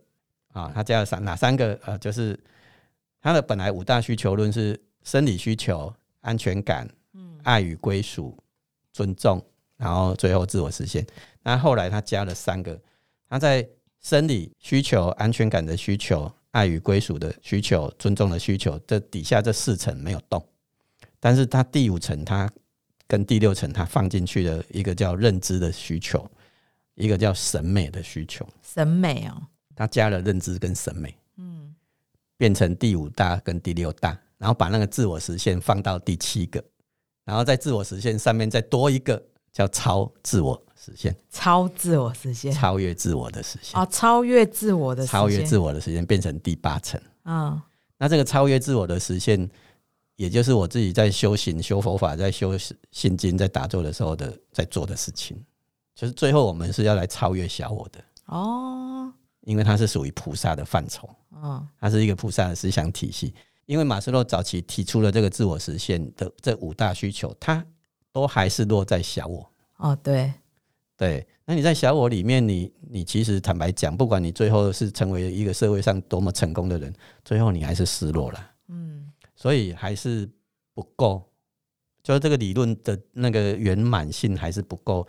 [0.52, 1.80] 啊，他加了三哪三个？
[1.86, 2.40] 呃，就是
[3.22, 8.38] 他的本来五大需求论是生理需求、安全感、嗯、爱与归属、
[8.92, 9.44] 尊重，
[9.78, 11.06] 然后最后自我实现。
[11.44, 12.80] 那后来他加了三个，
[13.30, 13.68] 他在
[14.02, 20.44] 生理需求、安全感的需求、爱与归属的需求、尊重的需求，这底下这四层没有动，
[21.20, 22.50] 但是他第五层他。
[23.14, 26.28] 跟第六层，它放进去的一个叫认知的需求，
[26.96, 28.44] 一个叫审美的需求。
[28.64, 29.40] 审美哦，
[29.76, 31.76] 它加了认知跟审美，嗯，
[32.38, 36.64] 变成第五大跟第六大，然后把那个自我实现放到第七个，
[37.24, 47.64] 然后在自我实现上面再多一个叫超自我实现，超自我实现，超越自我的实现啊，超越自我的超越自我的实现变成第八层啊，
[48.00, 49.48] 那这个超越自我的实现。
[50.16, 52.58] 也就是我自己在修行、修佛法、在修
[52.92, 55.36] 心经、在打坐的时候的在做的事情，
[55.96, 63.34] 就是最后我们是要来超越小我的哦，因为它是属于菩萨的范畴，嗯，它是一个菩萨的思想体系。
[63.66, 67.66] 因为马斯洛早期提出了这个自我实现的这五大需求，它
[68.12, 70.34] 都还是落在小我哦，对
[70.98, 71.26] 对。
[71.46, 78.53] 那你在小我里面，你你其实坦白讲，不管你最后是成为一个社会上多么成功的人，最后你还是失落了，嗯。
[79.36, 80.30] 所以还是
[80.74, 81.24] 不够，
[82.02, 85.08] 就是这个理论的那个圆满性还是不够。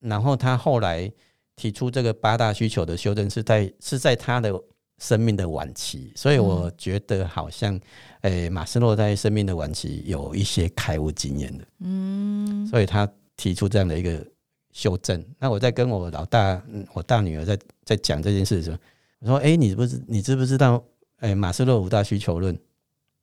[0.00, 1.10] 然后他后来
[1.56, 4.52] 提出这个八大需求的修正，是在是在他的
[4.98, 6.12] 生命的晚期。
[6.14, 7.80] 所以我觉得好像，
[8.20, 14.24] 诶，马斯洛在生命的晚期有一些开悟经验的，嗯，所以他提出这样的一个
[14.72, 15.24] 修正。
[15.38, 18.76] 那我在跟我老大，我大女儿在在讲这件事的时候，
[19.20, 20.84] 我说：“哎，你不知你知不知道？
[21.20, 22.54] 哎，马斯洛五大需求论。”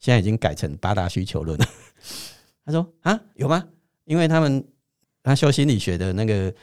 [0.01, 1.65] 现在已经改成八大需求论了。
[2.65, 3.63] 他说啊，有吗？
[4.03, 4.61] 因为他们
[5.23, 6.53] 他修心理学的那个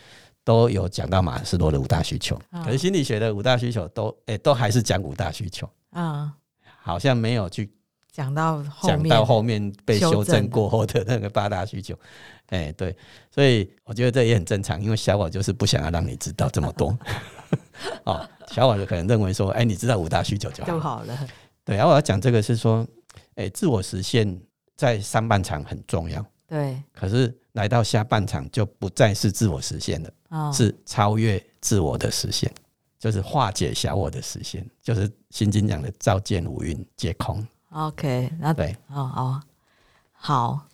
[0.45, 6.35] 都有讲到马斯洛的五大需求，可是心理学的五大需求都哎都还是讲五大需求啊，
[6.83, 7.71] 好像没有去
[8.13, 11.99] 讲到讲到后面被修正过后的那个八大需求。
[12.47, 12.95] 哎，对，
[13.31, 16.97] 所以我觉得这也很正常，因为小我就是不想要让你知道这么多。
[18.05, 21.19] 哦，小我就可能认为说，哎，你知道五大需求就就好了。
[21.65, 22.87] 对，然后我要讲这个是说。
[23.39, 24.41] 哎，自我实现
[24.77, 26.83] 在上半场很重要，对。
[26.93, 32.53] 可是来到下半场就不再是自我实现了，是超越自我的实现，
[32.99, 37.47] 就是化解小我的实现，就是心经讲的照见五蕴皆空。
[37.71, 39.43] OK，那对，哦哦，
[40.11, 40.67] 好。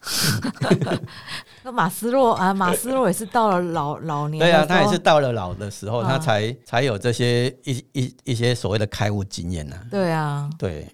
[1.62, 9.76] 那马斯洛啊，马斯洛也是到了老老年，对啊，他也是到了老的时候，他才才有这些一一一些所谓的开悟经验呢。
[9.90, 10.88] 对啊，对。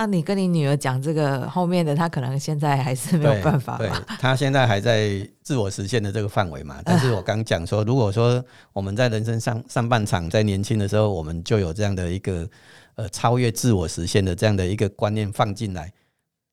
[0.00, 3.76] 那你跟你女儿讲这个后面的，她可能现在还是没有办法。
[3.76, 6.80] 对，她现在还在自我实现的这个范围嘛。
[6.86, 12.48] 但是我刚讲说，如果说我们在人生上上半场在年轻的时候，我们就有这样的一个
[12.94, 15.92] 呃超越自我实现的这样的一个观念放进来，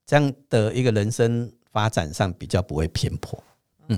[0.05, 3.41] 这样的一个人生发展上比较不会偏颇。
[3.87, 3.97] 嗯，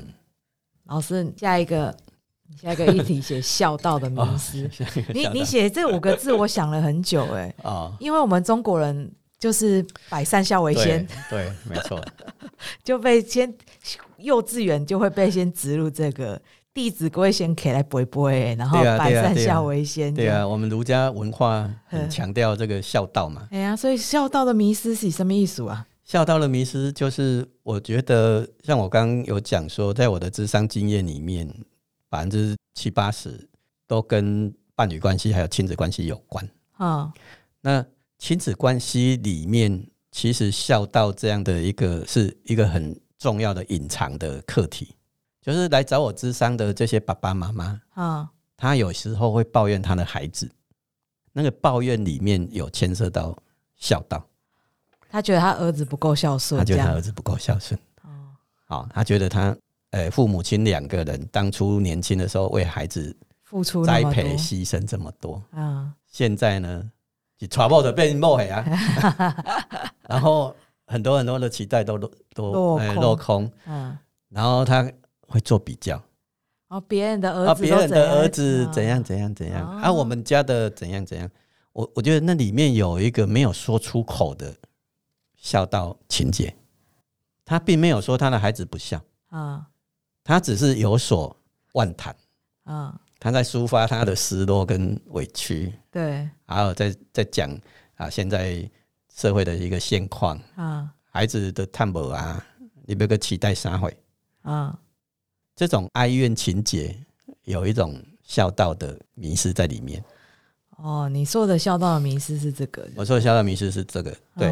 [0.85, 1.95] 老师下一个。
[2.59, 4.67] 下一个议题写孝道的名师，
[5.13, 12.03] 你你写这五个字，我想了很久哎啊， 因为我们中国人就是百善孝为先，对，没错，
[12.83, 13.51] 就被先
[14.17, 16.37] 幼稚园就会被先植入这个
[16.73, 25.87] 《弟子规》先给来背背，然后百善孝为先，对啊，我们儒家文化很强调这个孝道嘛，哎呀，所以孝道的迷失是什么意思啊？
[26.03, 31.49] 孝道的迷失就是我觉得，像我刚刚有讲说，在我的智商经验里面。
[32.11, 33.47] 百分之七八十
[33.85, 37.13] 都跟伴侣关系还有亲子关系有关啊。
[37.61, 37.85] 那
[38.19, 44.93] 亲子关系里面，其实孝道这样的一个是一个很重要的隐藏的课题，
[45.41, 50.47] 就是来找我咨商的这些爸爸妈妈啊，他有时候会抱怨他的孩子，
[51.31, 53.35] 那个抱怨里面有牵涉到
[53.77, 54.23] 孝道，
[55.09, 57.79] 他觉得他儿子不够孝顺，他觉得他儿子不够孝顺。
[58.03, 59.57] 哦，好，他觉得他。
[59.91, 65.41] 呃，父母亲两个人当初年轻的时候为孩子付出栽培牺牲这么多。
[65.49, 66.91] 啊，现在呢，
[67.39, 68.63] 你全部都被抹黑啊，
[70.07, 73.97] 然后很多很多的期待都都都落空，嗯，
[74.29, 74.89] 然后他
[75.27, 76.01] 会做比较，
[76.67, 81.29] 哦，别人的儿子，别人的儿子怎样怎样怎样，啊，我们家的怎样怎样，
[81.73, 84.53] 我我觉得那里面有一个没有说出口的
[85.37, 86.53] 孝道情节，
[87.45, 89.01] 他并没有说他的孩子不孝。
[89.29, 89.65] 啊。
[90.21, 91.35] 他只是有所
[91.73, 92.15] 妄谈，
[92.65, 97.49] 啊，他在抒发他的失落跟委屈，对，还有在在讲
[97.95, 98.67] 啊，现在
[99.13, 102.43] 社会的一个现况啊，孩子的探母啊，
[102.85, 103.95] 你别个期待啥会
[104.41, 104.79] 啊，
[105.55, 106.95] 这种哀怨情节
[107.43, 110.03] 有一种孝道的迷失在里面。
[110.77, 112.87] 哦，你说的孝道的迷失是这个？
[112.95, 114.49] 我说的孝道迷失是这个，对。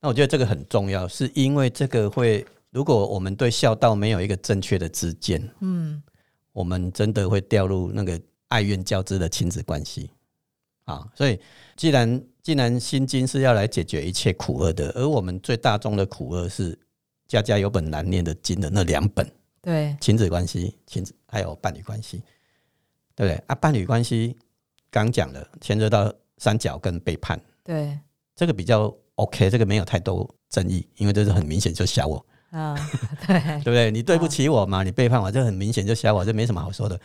[0.00, 2.46] 那我觉得这个很重要，是因为这个会。
[2.70, 6.02] 如果我们对孝道没有一个正确的知见，嗯，
[6.56, 10.10] 我们真的会掉入那个爱怨交织的亲子关系
[10.86, 11.06] 啊。
[11.14, 11.38] 所以，
[11.76, 16.78] 既然既然心经是要来解决一切苦厄的，而我们最大众的苦厄是
[17.28, 22.22] 家家有本难念的经的那两本，对，亲子关系、亲子还有伴侣关系，
[23.14, 23.54] 对不对啊？
[23.54, 24.34] 伴侣关系
[24.90, 27.98] 刚讲了，牵涉到三角跟背叛，对，
[28.34, 32.26] 这个比较 OK，这个没有太多争议，因为这是很明显就小我。
[32.50, 32.76] 啊，
[33.26, 33.90] 对，对不对？
[33.90, 34.82] 你对不起我嘛？
[34.82, 36.98] 你背叛我，这很明显就小我，这没什么好说的。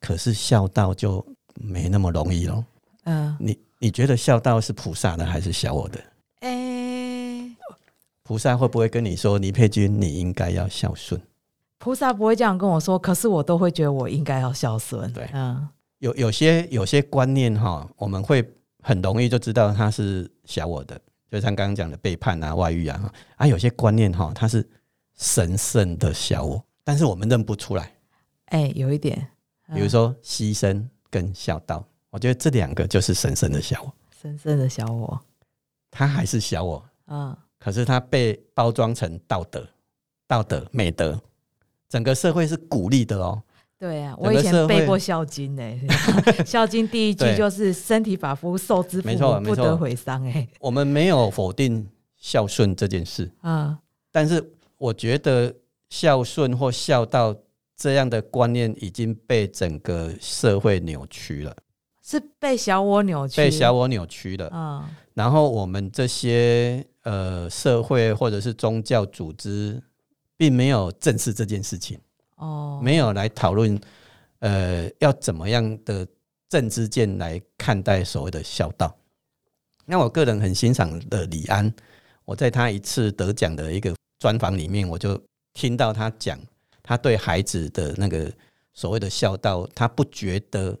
[0.00, 2.64] 可是孝道就没那么容易喽。
[3.04, 6.00] 嗯，你你觉得孝道是菩萨的还是小我的？
[6.40, 7.50] 哎，
[8.22, 11.20] 菩萨会不会跟你说，倪佩君，你应该要孝顺？
[11.78, 15.12] 菩萨不会这样跟我说，可是我都会觉得我应该要孝顺。
[15.12, 15.68] 对，嗯，
[15.98, 18.46] 有有些有些观念哈，我们会
[18.82, 24.68] 很容易就知道他是小我的，就像刚刚讲的背叛啊、外遇啊，啊，有些观念哈，它是。
[25.18, 27.90] 神圣的小我，但是我们认不出来。
[28.48, 29.26] 哎，有一点，
[29.74, 33.94] 比如说牺牲跟孝道，我觉得这两个就是神圣的小我。
[34.20, 35.18] 神圣的小我，
[35.90, 39.66] 他还是小我，嗯，可是他被包装成道德、
[40.26, 41.18] 道德美德，
[41.88, 43.42] 整个社会是鼓励的哦。
[43.78, 45.62] 对啊，我以前背过《孝经》呢，
[46.44, 50.24] 《孝经》第一句就是“身体发肤受之父母，不得毁伤”。
[50.28, 51.86] 哎，我们没有否定
[52.16, 53.78] 孝顺这件事啊，
[54.10, 54.52] 但是。
[54.78, 55.50] 我觉得
[55.88, 57.34] 孝顺或孝道
[57.74, 61.56] 这样的观念已经被整个社会扭曲了，
[62.02, 64.48] 是被小我扭曲，被小我扭曲了。
[64.48, 69.82] 啊，然后我们这些呃社会或者是宗教组织，
[70.36, 71.98] 并没有正视这件事情，
[72.36, 73.78] 哦，没有来讨论，
[74.38, 76.06] 呃，要怎么样的
[76.48, 78.96] 政治见来看待所谓的孝道。
[79.84, 81.72] 那我个人很欣赏的李安，
[82.24, 83.94] 我在他一次得奖的一个。
[84.18, 85.22] 专访里面，我就
[85.52, 86.40] 听到他讲，
[86.82, 88.32] 他对孩子的那个
[88.72, 90.74] 所谓的孝道，他不觉得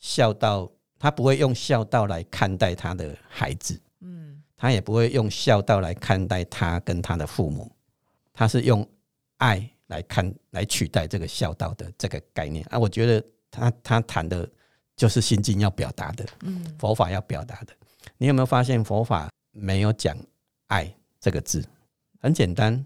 [0.00, 7.72] 孝道，他不会用孝道来看待他的孩子，嗯，他也不会用孝道来看待他跟他的父母，
[8.34, 8.86] 他是用
[9.38, 12.78] 爱来看来取代这个孝道的这个概念啊。
[12.78, 14.48] 我觉得他他谈的
[14.96, 17.72] 就是心经要表达的，嗯，佛法要表达的。
[18.18, 20.16] 你有没有发现佛法没有讲
[20.66, 21.64] 爱这个字？
[22.20, 22.84] 很简单，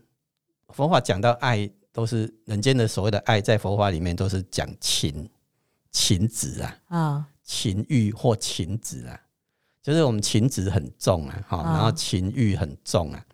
[0.69, 5.29] 佛法讲到爱，都是人间的所谓的爱，在佛法里面都是讲情
[5.91, 9.21] 情子啊，啊，情欲或情子啊，
[9.83, 13.25] 就是我们情执很重啊，哈，然后情欲很重啊。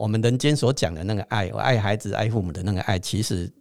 [0.00, 3.52] 我们人间所讲的那个爱，爱孩子、爱父母的那个爱，其实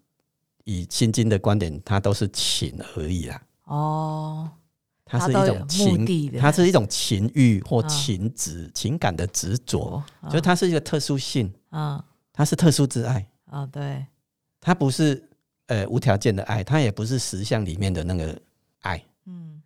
[0.64, 3.42] 以心经的观点，它都是情而已啦。
[3.66, 4.50] 哦，
[5.04, 13.28] 它是一种情，它是一种情欲或情执、情感的执着，就它是一个特殊性啊，它是特殊之爱。
[13.48, 14.06] 啊，对，
[14.62, 15.22] 它不是
[15.66, 18.42] 呃无条件的爱，它也不是实相里面的那个
[18.80, 19.62] 爱，嗯，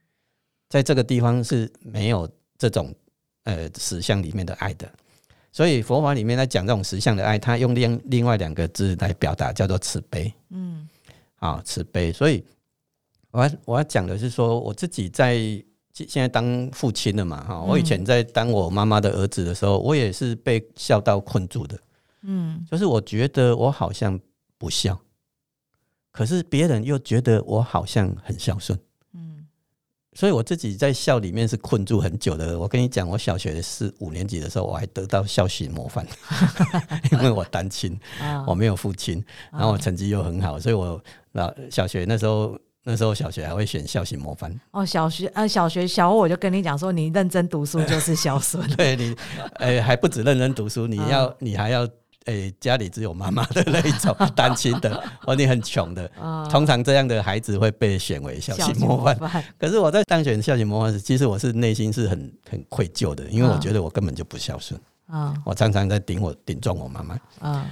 [0.69, 2.91] 在这个地方是没有这种
[3.43, 4.91] 呃实相里面的爱的。
[5.53, 10.33] 所以佛法里面在讲这种实相的爱，他用另另外两个字来表达，叫做慈悲。
[10.49, 10.89] 嗯，
[11.35, 12.11] 好，慈悲。
[12.11, 12.43] 所以
[13.29, 15.37] 我要我要讲的是说，我自己在
[15.93, 21.79] 现在当父亲了嘛，哈，我以前在当我妈妈的儿子的时候，我也是被孝道困住的。
[22.23, 24.19] 嗯，就是我觉得我好像
[24.57, 24.99] 不孝，
[26.11, 28.79] 可是别人又觉得我好像很孝顺。
[30.15, 32.57] 所以我自己在校里面是困住很久的。
[32.57, 36.05] 我跟你讲，我小学四五年级的时候，我还得到校训模范，
[37.11, 37.99] 因为我单亲，
[38.47, 41.01] 我没有父亲，然后我成绩又很好，所以我
[41.31, 44.53] 那小学那时候那时候小学还会选校训模范。
[44.71, 48.67] 哦，小学呃小学小我就跟你讲说，你认真读书就是孝顺。
[48.75, 49.15] 对你，
[49.55, 51.87] 哎还不止认真读书，你要你还要。
[52.25, 56.07] 诶，家里只有妈妈的那一种 单亲的，或你很穷的，
[56.49, 59.43] 通常这样的孩子会被选为孝心模范。
[59.57, 64.79] 可是我在当选孝心模范时，其实我是内心是很很愧疚的，因为我觉得我根本就不孝顺。
[65.07, 67.19] 啊，我常常在顶我顶撞我妈妈。
[67.39, 67.69] 啊，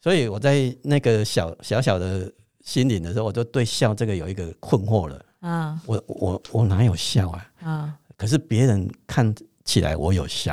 [0.00, 2.32] 所以我在那个小小小的
[2.64, 5.24] 心灵的时候，我就对孝这个有一个困惑了。
[5.40, 7.50] 啊，我我我哪有孝啊？
[7.62, 9.34] 啊，可是别人看
[9.64, 10.52] 起来我有孝。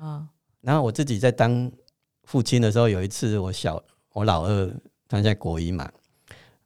[0.00, 0.24] 啊，
[0.60, 1.68] 然后我自己在当。
[2.26, 4.70] 父亲的时候，有一次我小我老二
[5.08, 5.90] 他在国一嘛，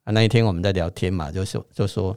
[0.04, 2.16] 啊那一天我们在聊天嘛，就说就说，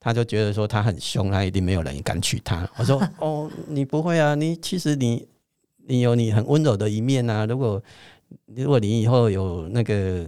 [0.00, 2.68] 他就觉得说他很凶，他一定没有人敢娶他。
[2.78, 5.28] 我说 哦，你不会啊，你其实你
[5.86, 7.44] 你有你很温柔的一面啊。
[7.44, 7.80] 如果
[8.46, 10.26] 如果你以后有那个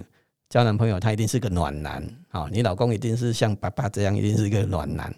[0.50, 2.46] 交男朋友，他一定是个暖男啊。
[2.52, 5.12] 你老公一定是像爸爸这样，一定是一个暖男。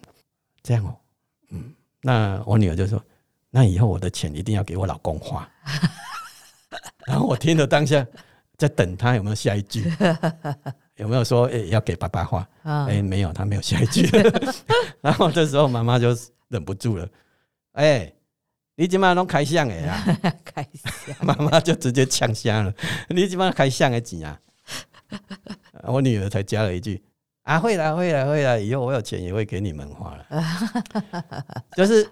[0.62, 0.97] 这样哦，
[1.51, 3.03] 嗯，那我女儿就说，
[3.51, 5.49] 那以后我的钱一定要给我老公花。
[7.07, 8.07] 然后我听了当下，
[8.57, 9.84] 在等他有没有下一句，
[10.97, 12.47] 有没有说诶要给爸爸花？
[12.62, 14.09] 哎，没有，他没有下一句。
[15.01, 16.16] 然后这时候妈妈就
[16.49, 17.09] 忍不住了，
[17.72, 18.12] 哎，
[18.74, 20.03] 你今晚拢开箱的呀？
[20.45, 22.72] 开箱，妈妈就直接呛瞎了。
[23.09, 24.41] 你今晚开箱的钱啊？
[25.84, 27.03] 我女儿才加了一句
[27.43, 30.26] 啊，会啦，会啦，会啦，以后我有钱也会给你们花了。
[31.76, 32.09] 就是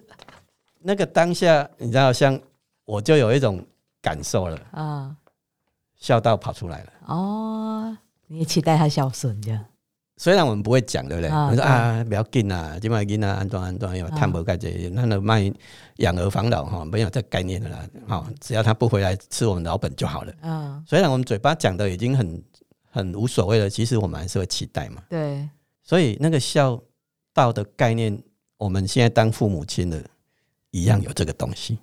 [0.80, 2.38] 那个当下，你知道，像
[2.84, 3.64] 我就有一种。
[4.04, 5.16] 感受了啊，
[5.96, 7.96] 孝道跑出来了哦，
[8.26, 9.64] 你也期待他孝顺这样。
[10.18, 11.30] 虽然我们不会讲，对不对？
[11.50, 15.50] 你说啊，不要紧啊，今晚紧啊，安装安装，要探不盖这些，那那卖
[15.96, 17.88] 养儿防老哈，没有这概念的啦。
[18.06, 20.32] 好，只要他不回来吃我们老本就好了。
[20.42, 22.44] 嗯，虽然我们嘴巴讲的已经很
[22.90, 25.02] 很无所谓了，其实我们还是会期待嘛。
[25.08, 25.48] 对，
[25.82, 26.80] 所以那个孝
[27.32, 28.16] 道的概念，
[28.56, 30.00] 我们现在当父母亲的，
[30.70, 31.78] 一样有这个东西。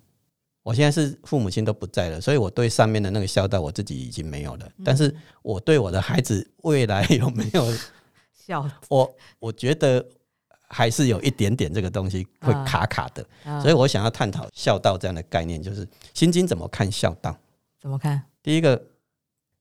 [0.64, 4.72] 我现在是父母亲都不在了，所以我对上面的那个孝道我自己已经没有了。
[4.86, 7.66] 但是我对我的孩子未来有没有
[8.34, 10.06] 孝，我我觉得
[10.68, 13.26] 还是有一点点这个东西会卡卡的。
[13.62, 17.36] 所以我想要探讨孝道这样的概念，就是《心经》怎么看孝道？
[17.80, 18.22] 怎么看？
[18.44, 18.80] 第一个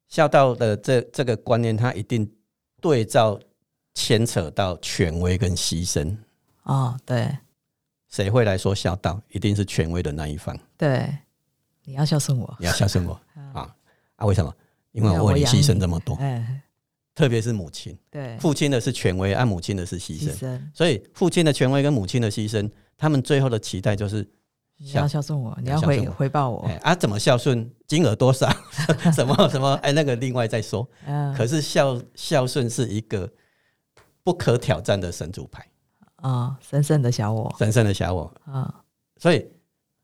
[0.08, 2.30] 孝道的这这个观念，它一定
[2.80, 3.40] 对照
[3.94, 6.14] 牵扯到权威跟牺牲。
[6.64, 7.34] 哦，对。
[8.10, 9.20] 谁会来说孝道？
[9.30, 10.56] 一定是权威的那一方。
[10.76, 11.16] 对，
[11.84, 13.18] 你要孝顺我，你要孝顺我
[13.54, 13.74] 啊
[14.16, 14.26] 啊！
[14.26, 14.52] 为什么？
[14.92, 16.16] 因为我为你牺牲这么多。
[16.16, 16.60] 哎，
[17.14, 20.60] 特别是母亲，对，父亲的是权威，按母亲的是牺牲。
[20.74, 24.28] 所以，父亲的权威跟母亲的牺牲，他们最后的期待就是
[24.78, 26.68] 你要孝顺我，你要回回报我。
[26.82, 27.70] 啊，怎么孝顺？
[27.86, 28.48] 金额多少？
[29.14, 29.74] 什么什么？
[29.82, 30.88] 哎，那个另外再说。
[31.06, 31.32] 嗯。
[31.34, 33.30] 可是孝孝顺是一个
[34.24, 35.64] 不可挑战的神主牌。
[36.20, 38.32] 啊，神圣的小我，神圣的小我。
[38.44, 38.82] 啊，
[39.16, 39.46] 所以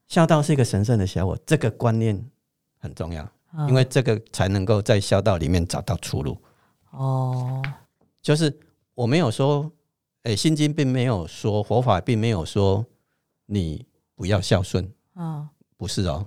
[0.09, 2.23] 孝道是一个神圣的小我，这个观念
[2.79, 3.29] 很重要，
[3.69, 6.37] 因为这个才能够在孝道里面找到出路。
[6.91, 7.63] 哦，
[8.23, 8.57] 就是
[8.95, 9.71] 我没有说，
[10.23, 12.85] 哎，《心经》并没有说，佛法并没有说
[13.47, 14.91] 你不要孝顺。
[15.15, 16.27] 啊，不是哦，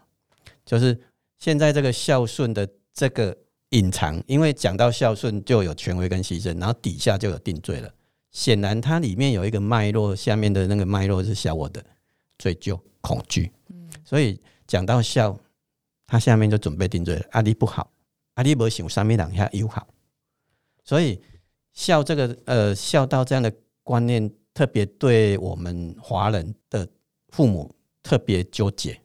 [0.65, 0.99] 就是
[1.37, 3.35] 现在这个孝顺的这个
[3.69, 7.91] 隐藏，因为讲到孝顺就有权威跟牺牲，然后底下就有定罪了。
[8.31, 11.83] 显然，它里面有一个脉络，下面的那个脉络是小我的
[12.37, 13.51] 追究、恐惧。
[14.05, 15.37] 所以讲到孝，
[16.05, 17.25] 他下面就准备定罪了。
[17.31, 17.91] 阿弟不好，
[18.35, 19.87] 阿弟不想上面两下又好。
[20.83, 21.21] 所以
[21.73, 23.51] 孝这个呃孝道这样的
[23.83, 26.87] 观念，特别对我们华人的
[27.29, 28.99] 父母特别纠结，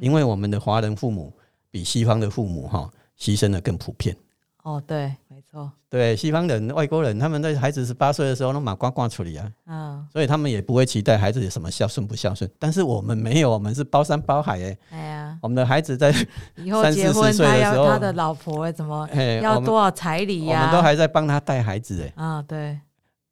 [0.00, 1.32] 因为我们的华人父母
[1.70, 4.16] 比西方的父母哈牺牲的更普遍。
[4.62, 12.48] 哦，对，没错，对，西方人、外国人，他们在孩子十八岁的时候都马呱呱处理啊，嗯，所以他们也不会期待孩子有什么孝顺不孝顺。
[12.60, 16.14] 但是我们没有，我们是包山包海哎，哎呀，我们的孩子在
[16.54, 19.08] 以后结婚，他要他的老婆怎么
[19.42, 20.60] 要多少彩礼呀？
[20.60, 22.78] 我们都还在帮他带孩子哎，啊，对，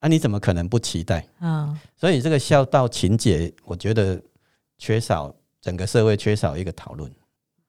[0.00, 1.24] 那你怎么可能不期待？
[1.40, 4.20] 嗯，所以这个孝道情节，我觉得
[4.78, 7.08] 缺少整个社会缺少一个讨论。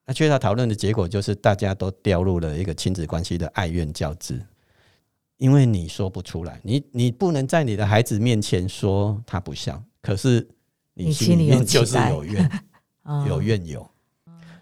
[0.05, 4.41] 那缺少讨论的结果，就是大家都掉入了一个亲子关系的爱怨交织，
[5.37, 10.47] 因为你说不出来，你你不能在你的孩子面前说他不孝，可是
[10.93, 12.51] 你心里面就是有怨，
[13.27, 13.89] 有怨有，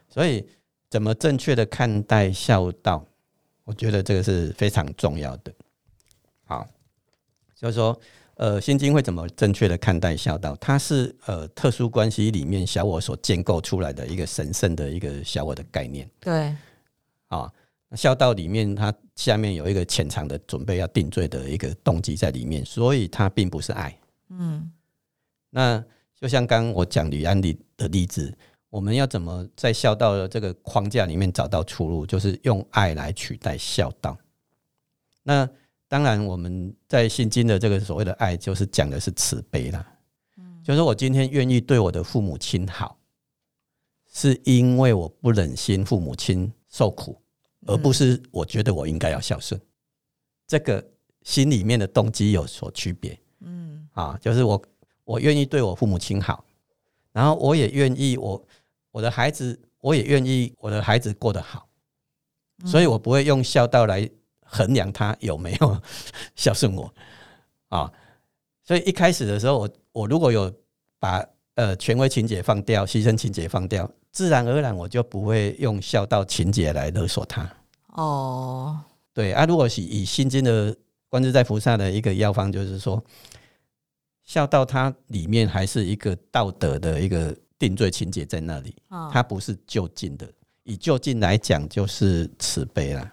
[0.09, 0.45] 所以
[0.89, 3.05] 怎么正确的看待孝道，
[3.63, 5.53] 我觉得这个是非常重要的。
[6.45, 6.67] 好，
[7.55, 7.99] 就是说。
[8.39, 10.55] 呃，心经会怎么正确的看待孝道？
[10.61, 16.09] 它是呃特殊关系里面小我所建构出来的一个神圣的一个小我的概念。
[16.21, 16.55] 对，
[17.27, 17.51] 啊，
[17.97, 23.93] 孝道里面它下面有一个潜藏的准备要定罪的一个动机在里面，所以它并不是爱。
[24.29, 24.71] 嗯，
[25.49, 25.83] 那
[26.15, 28.33] 就像刚刚我讲李安里的例子，
[28.69, 32.05] 我们要怎么在孝道的这个框架里面找到出路？
[32.05, 34.17] 就是用爱来取代孝道。
[35.23, 35.45] 那
[35.89, 39.83] 当然，我们在信经的这个所谓的爱，就是讲的是慈悲啦。
[40.37, 42.95] 嗯，就是我今天愿意对我的父母亲好，
[44.13, 47.19] 是因为我不忍心父母亲受苦，
[47.65, 49.59] 而不是我觉得我应该要孝顺。
[50.45, 50.87] 这个
[51.23, 53.19] 心里面的动机有所区别。
[53.39, 54.63] 嗯，啊，就是我
[55.03, 56.45] 我愿意对我父母亲好，
[57.11, 58.47] 然后我也愿意我
[58.91, 61.67] 我的孩子，我也愿意我的孩子过得好，
[62.63, 64.07] 所以我不会用孝道来。
[64.49, 65.81] 衡量他有没有
[66.35, 66.93] 孝顺我
[67.69, 67.91] 啊？
[68.63, 70.51] 所以一开始的时候，我我如果有
[70.99, 71.25] 把
[71.55, 77.49] 呃权威情节放掉，牺牲情节放掉，自然而然我就不会用孝道情节来勒索他。
[77.87, 78.79] 哦，
[79.13, 80.75] 对啊，如果是以心经的
[81.09, 83.03] 观自在菩萨的一个药方，就是说
[84.23, 88.75] 孝道它里面还是一个道德的一个定罪情节在那里，
[89.11, 90.31] 它不是就近的。
[90.63, 93.11] 以就近来讲，就是慈悲了。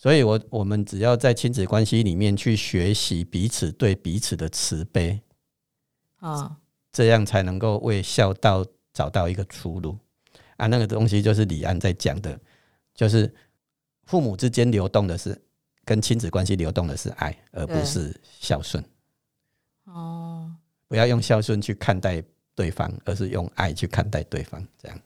[0.00, 5.20] 所以，我我们只要在亲子关系里面去学习彼此对彼此的慈悲，
[6.20, 6.56] 啊，
[6.92, 9.98] 这样才能够为孝道找到一个出路
[10.56, 10.68] 啊。
[10.68, 12.38] 那个东西就是李安在讲的，
[12.94, 13.34] 就是
[14.04, 15.36] 父母之间流动的是
[15.84, 18.84] 跟亲子关系流动的是爱，而不是孝顺。
[19.86, 20.54] 哦，
[20.86, 22.22] 不要用孝顺去看待
[22.54, 25.00] 对方，而是用爱去看待对方，这样。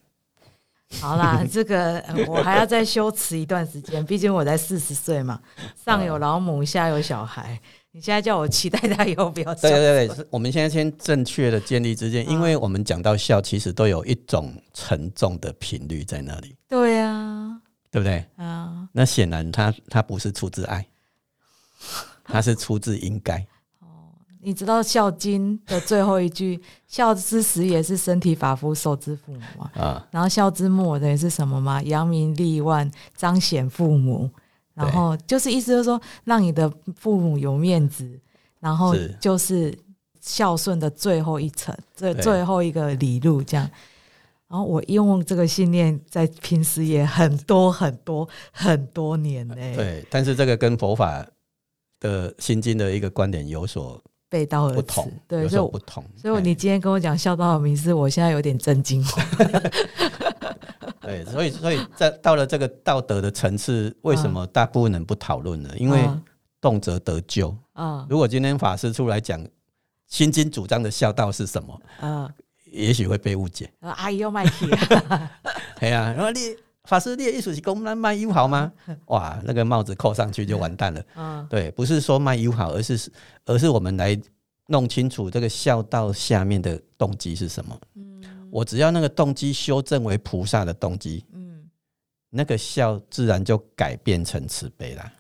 [1.01, 5.40] 好啦， 这个我还要再修持一段时间，毕竟我才四十岁嘛，
[5.84, 7.61] 上有老母，下有小孩。
[7.95, 9.55] 你现在叫我期待他以后不要？
[9.57, 16.57] 对对对，我们现在先正确的建立之间，因为我们讲到笑，其实都有一种沉重的频率在那里。
[16.66, 18.24] 对呀，对不对？
[18.36, 20.86] 啊，那显然他他不是出自爱，
[22.24, 23.47] 他是出自应该。
[24.45, 29.70] 你知道《孝经》的最后一句“孝之始也是身体发肤受之父母”吗？
[29.74, 31.80] 啊，然后“孝之末”等于是什么吗？
[31.84, 34.28] 扬名立万，彰显父母，
[34.74, 38.18] 然后就是意思就是说，让你的父母有面子，
[38.59, 39.72] 然后就是
[40.20, 43.70] 孝顺的最后一层，这最后一个理路这样。
[44.49, 49.55] 然后我用这个信念在平时也很多很多很多年呢。
[49.55, 51.24] 对，但是这个跟佛法
[52.01, 54.03] 的心经的一个观点有所。
[54.33, 56.03] 背道而驰，对，所以不同。
[56.16, 59.05] 所以你今天跟我讲孝道的名字，我现在有点震惊。
[61.03, 65.68] 对，所以所以在到了这个道德的层次，为什么大部分人不讨论呢？
[65.76, 66.09] 因为
[66.62, 68.07] 动辄得咎啊。
[68.09, 69.47] 如果今天法师出来讲
[70.07, 72.30] 心经主张的孝道是什么，啊，
[72.70, 73.70] 也许会被误解。
[73.80, 74.66] 阿姨要卖铁，
[75.78, 76.41] 对呀，然后你。
[76.85, 78.72] 法师，你的意思是公然卖友好吗？
[79.07, 81.05] 哇，那个帽子扣上去就完蛋了。
[81.14, 83.11] 嗯，对，不是说卖友好，而是
[83.45, 84.20] 而是我们来
[84.66, 87.80] 弄清楚这个孝道下面的动机是什么。
[87.95, 88.20] 嗯，
[88.51, 91.70] 我只要那个动机修正为菩萨的动机，嗯，
[92.30, 95.12] 那个孝自然就改变成慈悲啦。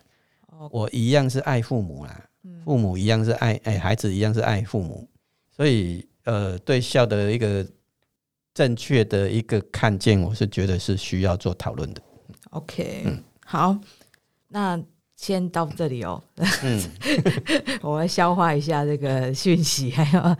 [0.70, 2.24] 我一样是爱父母啦，
[2.64, 5.08] 父母一样是爱爱孩子，一样是爱父母，
[5.56, 7.64] 所以呃，对孝的一个。
[8.54, 12.02] 正确的一个看见，我是觉得是需要做讨论的。
[12.50, 13.74] OK，嗯，好，
[14.48, 14.78] 那
[15.16, 16.22] 先到这里哦。
[16.62, 16.82] 嗯，
[17.80, 20.36] 我要消化一下这个讯息，还有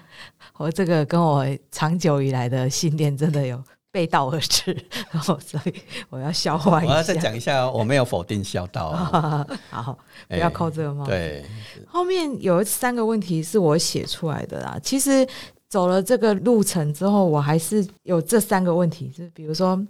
[0.58, 4.76] 我这个跟我长久以来的信念真的有背道而驰，
[5.10, 5.74] 然 后所以
[6.10, 6.92] 我要消化一下。
[6.92, 9.46] 我要再讲一下，我没有否定孝道啊。
[9.70, 9.98] 好，
[10.28, 11.06] 不要扣这个帽。
[11.06, 11.42] 对，
[11.86, 15.26] 后面有三个问题是我写出来的啦，其实。
[15.72, 19.82] 走了这个路程之后，我还是有这三个问题，就比如说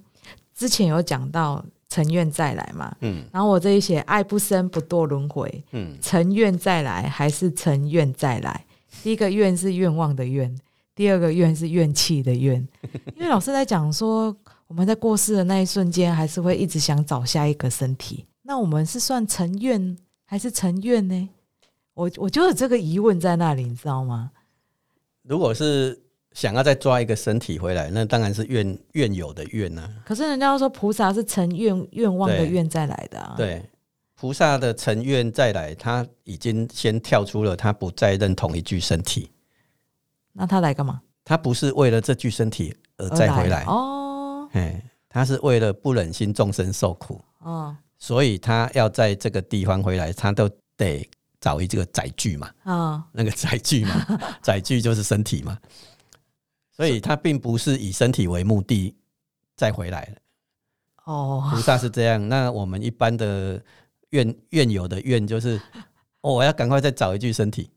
[0.54, 8.64] 之前有讲到成愿再来嘛，嗯，然后我这一写爱不生不堕轮回，嗯，成愿再来还是成愿再来？
[9.02, 10.56] 第一个愿是愿望的愿，
[10.94, 12.64] 第二个愿是怨气的怨，
[13.18, 14.32] 因为老师在讲说
[14.68, 21.28] 我们在过世的那一瞬间，还是会一直想找下一个身体，那我们是算成愿还是成愿呢？
[21.94, 24.30] 我我就有这个疑问在那里，你知道吗？
[25.22, 25.98] 如果是
[26.32, 29.88] 想要再抓一个身体回来，那当然是愿愿有的愿呐。
[30.04, 33.34] 可是人家说菩萨是成愿愿望的愿再来的啊。
[33.36, 33.64] 对，
[34.14, 39.30] 菩萨的成愿再来，他已经先跳出了，他不再认同一具身体。
[40.32, 41.02] 那他来干嘛？
[41.24, 44.48] 他不是为了这具身体而再回来哦。
[44.52, 51.08] 哎，他是为了不忍心众生受苦哦，所以他要在这个地方回来，他都得。
[51.42, 54.06] 找一这个载具嘛，啊，那个载具嘛，
[54.40, 55.58] 载具就是身体嘛，
[56.70, 58.94] 所以他并不是以身体为目的
[59.56, 60.08] 再回来
[61.04, 63.60] 哦，菩萨是这样，那我们一般的
[64.10, 65.60] 愿愿有的愿就是，
[66.22, 67.68] 哦我要赶快再找一具身体，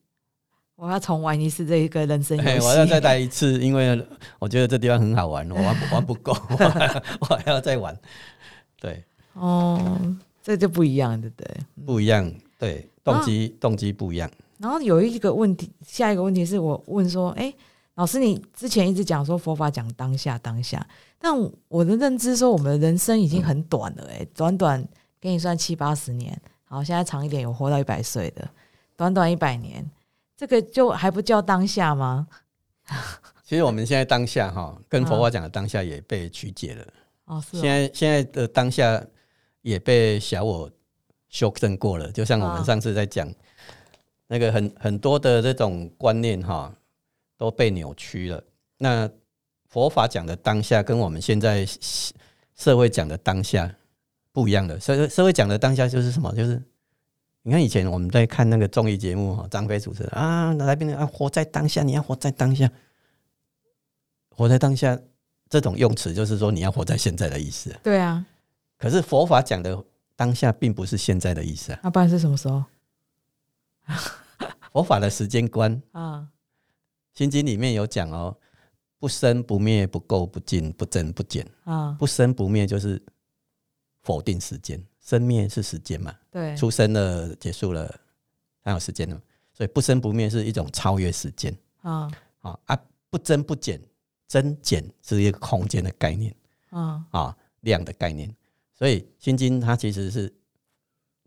[0.76, 4.08] 我要重玩一次这一个人生游戏，我要再来一次，因为
[4.38, 6.32] 我觉得这地方很好玩，我玩 玩不够，
[7.20, 7.98] 我还要再玩。
[8.80, 9.04] 对，
[9.34, 10.00] 哦，
[10.44, 11.58] 这就不一样，对不对？
[11.84, 12.88] 不一样，对。
[13.06, 14.30] 动机动机不一样。
[14.58, 17.54] 然后有一个问题，下一个问题是我问说：“哎，
[17.94, 20.86] 老师，你之前一直讲说佛法讲当下当下，
[21.20, 21.34] 但
[21.68, 24.86] 我的认知说我们的人生已经很短了，哎，短短
[25.20, 28.50] 给你算七八十年，好，现在长一点有活到一百岁的，
[28.96, 29.86] 短短一百年，
[30.36, 32.28] 这个就还不叫当下吗？
[33.44, 36.88] 其实我们现在当下哈，跟佛法讲的当下也被曲解了。
[37.26, 37.60] 哦，是。
[37.60, 39.06] 现在现在的当下
[39.62, 40.72] 也被小我。
[41.36, 43.30] 修正过了，就像我们上次在讲
[44.28, 46.74] 那个很很多的这种观念哈，
[47.38, 48.42] 都被扭曲了。
[48.78, 49.10] 那
[49.68, 51.68] 佛法讲的当下，跟我们现在
[52.56, 53.70] 社会讲的当下
[54.32, 54.80] 不一样的。
[54.80, 56.34] 社社会讲的当下就是什么？
[56.34, 56.64] 就是
[57.42, 62.72] 你看以前我们在看那个综艺节目哈，张飞主持人啊，来宾啊，活在当下，你要活在当下，
[64.30, 64.98] 活在当下
[65.50, 67.78] 这种用词，就是说你要活在现在的意思。
[67.84, 68.26] 对啊。
[68.78, 69.84] 可是佛法讲的。
[70.16, 72.64] 当下并不是现在的意思啊，那不然是什么时候？
[74.72, 76.28] 佛法的时间观啊，
[77.18, 78.36] 《心经》里面有讲哦，
[79.00, 81.96] 不生不灭，不垢不净，不增不减啊。
[82.00, 83.02] 不生不灭就是
[84.02, 86.14] 否定时间，生灭是时间嘛？
[86.30, 88.00] 对，出生了，结束了，
[88.62, 89.22] 还有时间呢。
[89.54, 92.12] 所以不生不灭是一种超越时间啊
[92.42, 92.78] 啊啊！
[93.10, 93.82] 不增不减，
[94.28, 96.36] 增减是一个空间的概念
[96.72, 98.36] 啊啊，量的概念。
[98.78, 100.32] 所以《心经》它其实是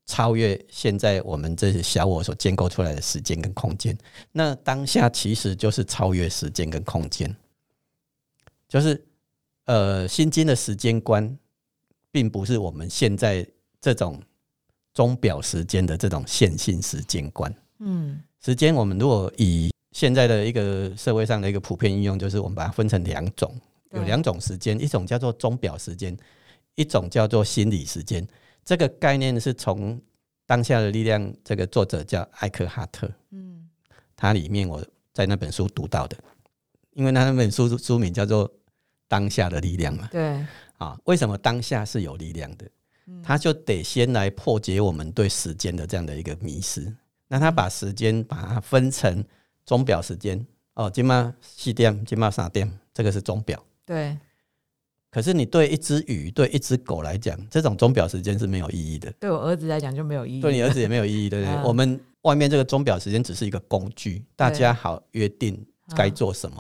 [0.05, 3.97] 超越现在我们这些小我所建构出来的时间跟空间。
[4.33, 7.35] 那当下其实就是超越时间跟空间，
[8.69, 9.03] 就是
[9.65, 11.39] 呃，《心经》的时间观，
[12.11, 13.47] 并不是我们现在
[13.81, 14.23] 这种
[14.95, 17.55] 钟表时间的这种线性时间观。
[17.79, 23.55] 嗯，时间我们如果以现在的一个社会上的一个普遍应用，就是我们把它分成两种，
[23.93, 26.17] 有两种时间，一种叫做钟表时间。
[26.79, 28.25] 一种叫做心理时间，
[28.65, 30.01] 这个概念是从
[30.47, 33.69] 当下的力量这个作者叫艾克哈特，嗯，
[34.15, 34.81] 他里面我
[35.13, 36.17] 在那本书读到的，
[36.93, 38.49] 因为他那本书书名叫做
[39.09, 42.65] 《当下的力量》嘛，对，啊，为什么当下是有力量的？
[43.25, 46.95] 他就得先来破解我们对时间的这样的一个迷失。
[47.27, 49.25] 那他把时间把它分成
[49.67, 54.17] 钟表时间，哦，今嘛四点，今嘛三点，这个是钟表，对。
[55.11, 59.11] 可是你对一只鱼、对一只狗来讲，这种钟表时间是没有意义的。
[59.19, 60.41] 对我儿子来讲就没有意义。
[60.43, 61.63] 对你儿子也没有意义，对不对？
[61.65, 65.65] 我们外面这个钟表时间只是一个工具，大家好约定
[65.97, 66.57] 该做什么。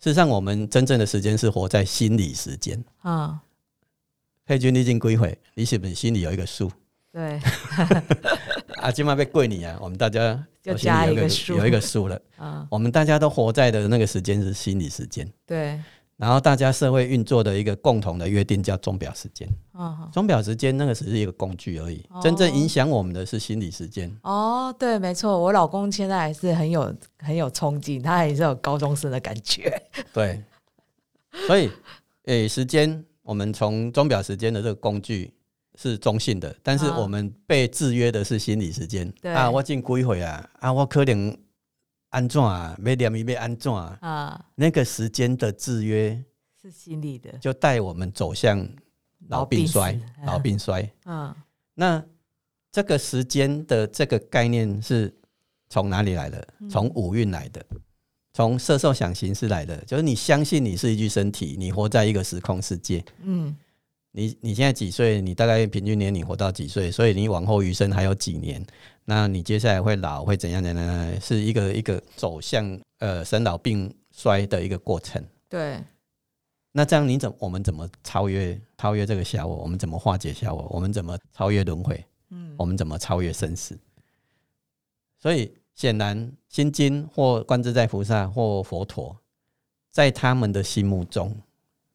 [0.00, 3.40] 事实上，我们真正的时间是活在心理时间啊。
[4.46, 6.70] 佩君历经归回，你是不是心里有一个数？
[7.12, 7.38] 对。
[8.80, 9.78] 啊，今晚被跪你啊！
[9.80, 12.66] 我们大家 就加一个数，有一个数了啊。
[12.70, 15.26] 我们大家都活在的那个时间是心理时间。
[15.46, 15.80] 对。
[16.16, 19.48] 然后大家社会运作的一个共同的约定叫钟表时间。
[20.12, 24.14] 钟表时间那个只是一个工具而已，真正影响我们的是心理时间。
[24.22, 29.82] 哦，对，没错，我老公现在还是很有很有冲劲，他还是有高中生的感觉。
[30.12, 30.40] 对，
[31.46, 31.68] 所以
[32.26, 35.34] 诶，时间我们从钟表时间的这个工具
[35.74, 39.12] 是中性的，但是我们被制约的是心理时间。
[39.24, 41.36] 啊，我进归回啊，啊，我可能。
[42.14, 42.76] 安怎啊？
[42.78, 43.98] 没两米被安怎啊？
[44.00, 46.22] 啊，那个时间的制约
[46.62, 48.64] 是心理的，就带我们走向
[49.26, 50.88] 老病衰、老病 衰。
[51.06, 51.34] 嗯，
[51.74, 52.02] 那
[52.70, 55.12] 这个时间的这个概念是
[55.68, 56.46] 从哪里来的？
[56.70, 57.64] 从五蕴来的。
[58.32, 63.04] 从色受想行识来的，就是你相信你是一具身体，你活在一个时空世界。
[63.22, 63.56] 嗯，
[64.10, 65.20] 你你现在几岁？
[65.20, 66.90] 你大概平均年龄活到几岁？
[66.90, 68.64] 所以你往后余生还有几年？
[69.04, 70.62] 那你接下来会老会怎样？
[70.62, 71.20] 怎样？
[71.20, 75.22] 是一个一个走向呃生老病衰的一个过程。
[75.48, 75.82] 对。
[76.72, 79.56] 那这样你怎我们怎么超越超越这个小我？
[79.56, 80.66] 我们怎么化解小我？
[80.70, 82.04] 我们怎么超越轮回？
[82.30, 83.78] 嗯，我们怎么超越生死？
[85.18, 85.52] 所以。
[85.76, 89.16] 显然，心经或观自在菩萨或佛陀，
[89.90, 91.36] 在他们的心目中，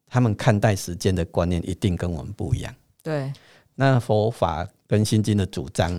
[0.05, 2.75] 他们看待时间的观念一定跟我们不一样。
[3.01, 3.31] 对，
[3.75, 5.97] 那佛法跟心经的主张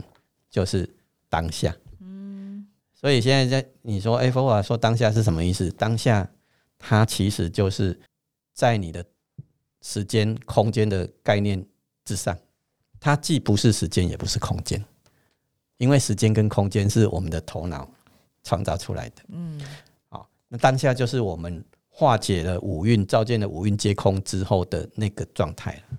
[0.51, 0.87] 就是
[1.31, 1.75] 当下。
[2.01, 5.71] 嗯，所以现在在你说，哎，佛法说当下是什么意思？
[5.71, 6.31] 当下，
[6.79, 7.99] 它其实就是
[8.53, 9.03] 在你的
[9.81, 11.65] 时间、空间的概念
[12.05, 12.37] 之上，
[13.01, 14.85] 它既不是时间，也不是空间。
[15.79, 17.91] 因为时间跟空间是我们的头脑
[18.45, 19.59] 创造出来的，嗯，
[20.11, 25.99] 好，那当下就是我们化解了五蕴、照见了五蕴皆空之后的那个状态了，嗯，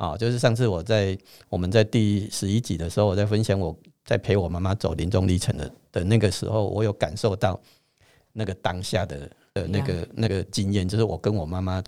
[0.00, 1.16] 啊，就是上次我在
[1.50, 3.76] 我们在第十一集的时候，我在分享我
[4.06, 7.60] 在陪我妈妈走临终历程的的那个时候，我有感受到
[8.32, 11.82] 那个当下的的那个那个经验，就是我跟我妈妈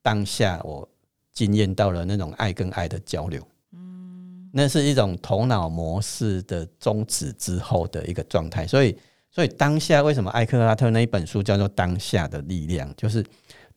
[0.00, 0.88] 当下我
[1.34, 3.46] 经验到了那种爱跟爱的交流。
[4.52, 8.96] 那是一种头脑模式的终止之后的一个状态，所以，
[9.30, 12.90] 所以当下为什么艾克拉特那一本书叫做《当下的力量》？
[12.96, 13.24] 就是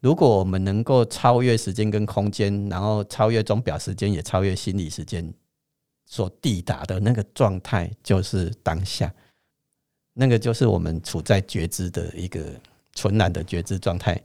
[0.04, 5.34] 如果我们能够超越时间跟空间，然后超越钟表时间，也超越心理时间，
[6.06, 9.12] 所抵达的那个状态，就是当下，
[10.14, 12.44] 那个就是我们处在觉知的一个
[12.94, 14.22] 纯然的觉知状态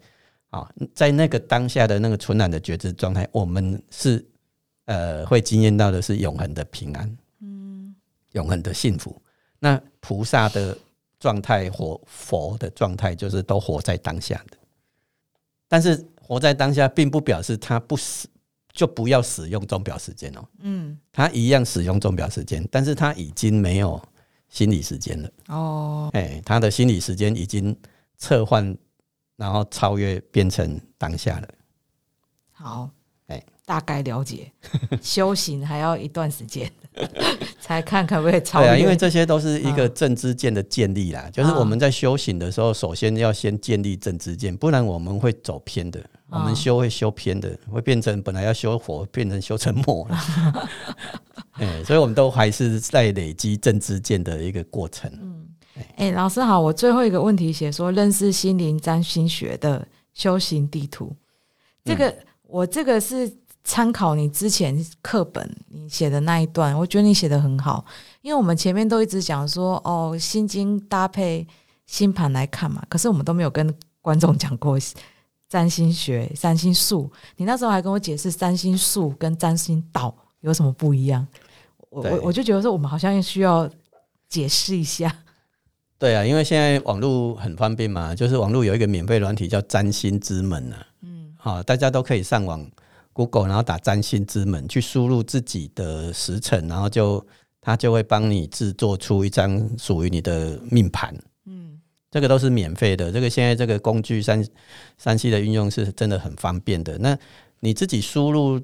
[0.51, 4.22] 啊，在那个当下的那个纯然的觉知状态，我们是。
[4.91, 7.95] 呃，会惊艳到的是永恒的平安，嗯，
[8.33, 9.20] 永恒的幸福。
[9.59, 10.74] 那菩萨的
[11.20, 14.57] 状态或佛的状态，就是都活在当下的。
[15.68, 18.26] 但是活在当下，并不表示他不使
[18.72, 20.48] 就不要使用钟表时间哦。
[20.60, 24.02] 嗯，他一样使用钟表时间，但是他已经没有
[24.48, 25.30] 心理时间了。
[25.48, 27.76] 哦，哎，他的心理时间已经
[28.18, 28.76] 撤换，
[29.36, 31.48] 然后超越，变成当下了。
[32.50, 32.90] 好。
[33.68, 34.50] 大概了解，
[35.02, 36.72] 修行还要一段时间
[37.60, 38.66] 才看可不可以超越。
[38.66, 41.28] 对啊，因为这些都是一个正知见的建立啦。
[41.30, 46.02] 就是我们在修行的时候，首先要先建立正知见，不然我们会走偏的。
[46.30, 50.18] 我们修会修偏的，会变成本来要修佛，变成修成魔了。
[51.60, 55.10] 哎，所以我们都还是在累积正知见的一个过程。
[55.20, 55.46] 嗯，
[55.96, 61.14] 哎，老师好，我最后一个问题写说认识心灵占星学的修行地图，
[61.84, 63.30] 这个我这个是。
[63.68, 67.84] 参考你之前课本你写的那一段，我觉得你写的很好，
[68.22, 71.46] 因为我们前面都一直讲说哦，心经搭配
[71.84, 74.78] 星盘来看嘛，可是我们都没有跟观众讲过
[75.50, 77.12] 占星学、占星术。
[77.36, 81.26] 你那时候还跟我解释占星术跟占星道有什么不一样，
[81.90, 83.68] 我我我就觉得说我们好像需要
[84.30, 85.14] 解释一下。
[85.98, 92.66] 对啊，因为现在网络很方便嘛，就是网络有一个免费软体叫占星之门啊，嗯，好，大家都可以上网。
[93.18, 97.26] Google，然后打占星之门，去输入自己的时辰，然后就
[97.60, 101.12] 它就会帮你制作出一张属于你的命盘。
[101.46, 101.80] 嗯，
[102.12, 103.10] 这个都是免费的。
[103.10, 104.46] 这个现在这个工具三
[104.96, 106.96] 三 C 的运用是真的很方便的。
[106.98, 107.18] 那
[107.58, 108.60] 你自己输入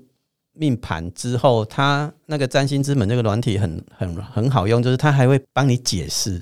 [0.53, 6.41] 命盘之后，它那个占星之门这个软体很很很好用，就是它还会帮你解释。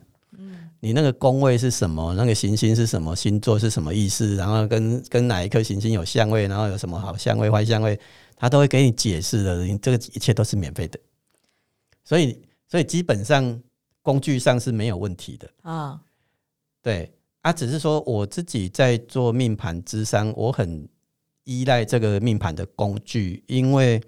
[0.84, 2.12] 你那个宫位是什么？
[2.14, 3.14] 那个行星是什么？
[3.14, 4.34] 星座是什么意思？
[4.34, 6.48] 然后跟跟哪一颗行星有相位？
[6.48, 7.96] 然后有什么好相位、坏相位？
[8.34, 9.64] 他都会给你解释的。
[9.64, 10.98] 你这个一切都是免费的，
[12.02, 13.62] 所以所以基本上
[14.02, 16.00] 工具上是没有问题的啊。
[16.82, 17.12] 对
[17.42, 20.88] 啊，只是说我自己在做命盘之商，我很
[21.44, 24.02] 依赖这个命盘的工具，因为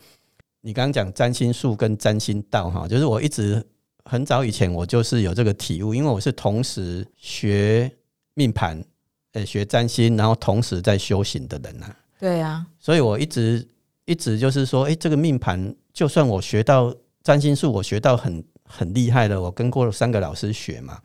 [0.60, 3.64] 你刚刚讲占星术跟占星道哈，就是我一直。
[4.04, 7.90] 很早以前，我就是有这个体悟，因为我是同时学
[8.34, 8.84] 命盘，
[9.32, 11.94] 呃，学占星，然后同时在修行的人呐。
[12.18, 13.66] 对啊，所以我一直
[14.04, 21.00] 一直就是说，哎，这个命盘，就算我学到占星术，我学到很很厉害了，我跟过三个老师学嘛，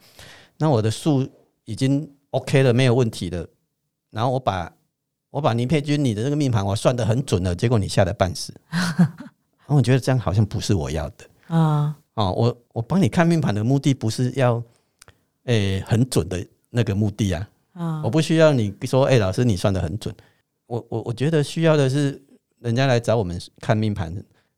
[0.58, 1.28] 那我的术
[1.66, 3.48] 已经 OK 了，没有问题的。
[4.12, 4.72] 然后我把
[5.30, 8.54] 我把倪佩君你的这个命盘，我算的很准了，结果你吓得半死。
[8.72, 11.96] 然后我觉得这样好像不是我要的啊。
[12.20, 14.62] 哦，我我帮你看命盘的目的不是要，
[15.46, 20.14] 诶很准的那个目的啊，啊，我不需要你说，哎，老师你算的很准，
[20.68, 22.22] 我我我觉得需要的是
[22.60, 24.14] 人家来找我们看命盘，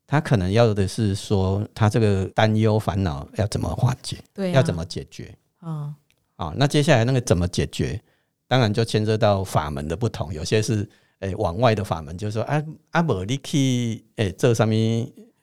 [0.07, 5.93] 他可能要的是说他这个担忧烦恼要怎么化解，对，要怎么解决，啊，
[6.37, 8.01] 啊，那接下来那个怎么解决？
[8.47, 10.89] 当然就牵涉到法门的不同，有些是
[11.19, 14.73] 诶往外的法门，就是说啊啊，无你去诶做什么，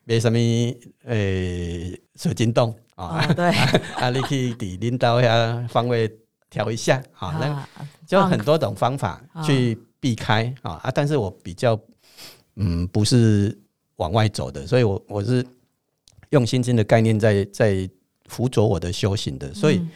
[0.08, 0.38] 买什么
[1.04, 3.50] 诶水晶洞啊，对，
[4.00, 6.10] 啊你去底领导呀方位
[6.48, 7.68] 调一下 啊，那
[8.06, 11.78] 就很多种方法去避开啊啊，但是我比较
[12.56, 13.56] 嗯不是
[13.96, 15.46] 往外走的，所以我我是
[16.30, 17.88] 用心经的概念在在
[18.26, 19.86] 辅佐我的修行的，所以。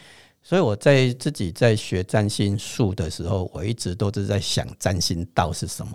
[0.45, 5.93] 所以我在自己在学占星术的时候，我一直都是在想占星道是什么。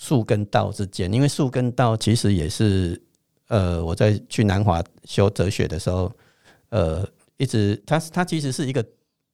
[0.00, 2.98] 术跟道之间，因为术跟道其实也是，
[3.48, 6.10] 呃，我在去南华修哲学的时候，
[6.70, 8.82] 呃，一直它它其实是一个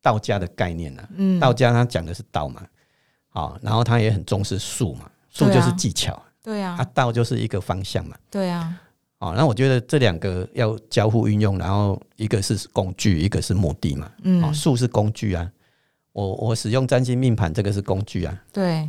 [0.02, 1.08] 道家的概念呐。
[1.14, 2.66] 嗯，道家他讲的是道嘛，
[3.28, 8.76] 好，然后他也很重视术嘛，术就是技巧，对啊，啊，道就是一个方向嘛，对啊。
[9.18, 14.10] 哦，那我觉得这两个要交互运用，然后一个是工具，一个是目的嘛。
[14.24, 15.48] 嗯，术是工具啊，
[16.12, 18.42] 我我使用占星命盘这个是工具啊。
[18.52, 18.88] 对。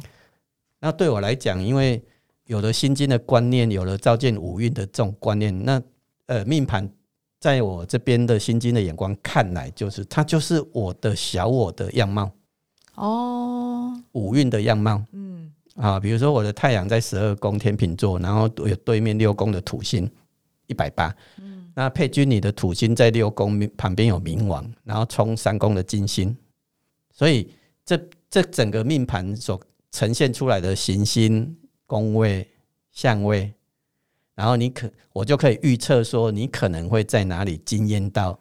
[0.79, 2.01] 那对我来讲，因为
[2.45, 5.81] 有了心经的观念，有了照见五运的这种观念，那
[6.27, 6.89] 呃命盘
[7.39, 12.31] 在我这边的心经的眼光看来，就是它就是我的小我的样貌。
[12.95, 13.93] 哦。
[14.13, 15.03] 五运的样貌。
[15.11, 15.51] 嗯。
[15.75, 20.09] 啊，比如说我的太阳在十二宫天秤座，然后有对面六宫的土星
[20.65, 26.35] 一百八，嗯，那配君你的土星在六宫旁边有冥王，然后冲三宫的金星，
[27.13, 27.53] 所以
[27.85, 27.95] 这
[28.27, 29.61] 这整个命盘所
[29.97, 32.47] 呈现出来的行星宫位
[32.91, 33.51] 相位，
[34.35, 38.39] 然后你可我就可以预测说你可能会在哪里惊艳到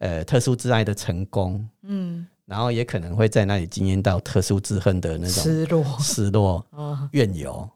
[0.00, 2.26] 呃特殊之爱的成功，嗯。
[2.44, 6.66] 然后也可能会在那里惊艳到特殊之恨的那种失落、失落、
[7.12, 7.66] 怨尤。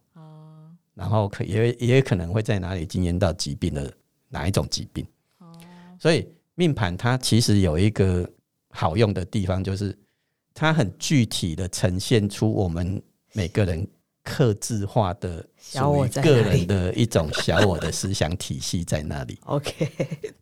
[0.95, 3.91] 然后可也也可能会在哪里惊艳到疾病的
[4.29, 5.07] 哪一种疾病。
[5.99, 8.29] 所以命盘它其实有一个
[8.69, 9.99] 好用的地方，就是
[10.53, 13.03] 它很具体的呈现出我们
[13.33, 13.87] 每个人。
[14.25, 19.37] 克制化的属于个人的一种小我的思想体系在那里。
[19.47, 19.91] OK，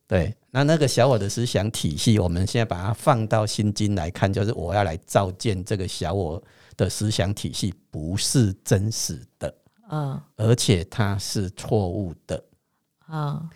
[0.06, 6.42] 对，那那个小我的思想体系，我们现在把它放到心经来看，就是我要来照见这个小我
[6.76, 9.54] 的思想体系不是真实的，
[9.90, 12.44] 嗯，而且它是错误的，
[13.10, 13.48] 嗯，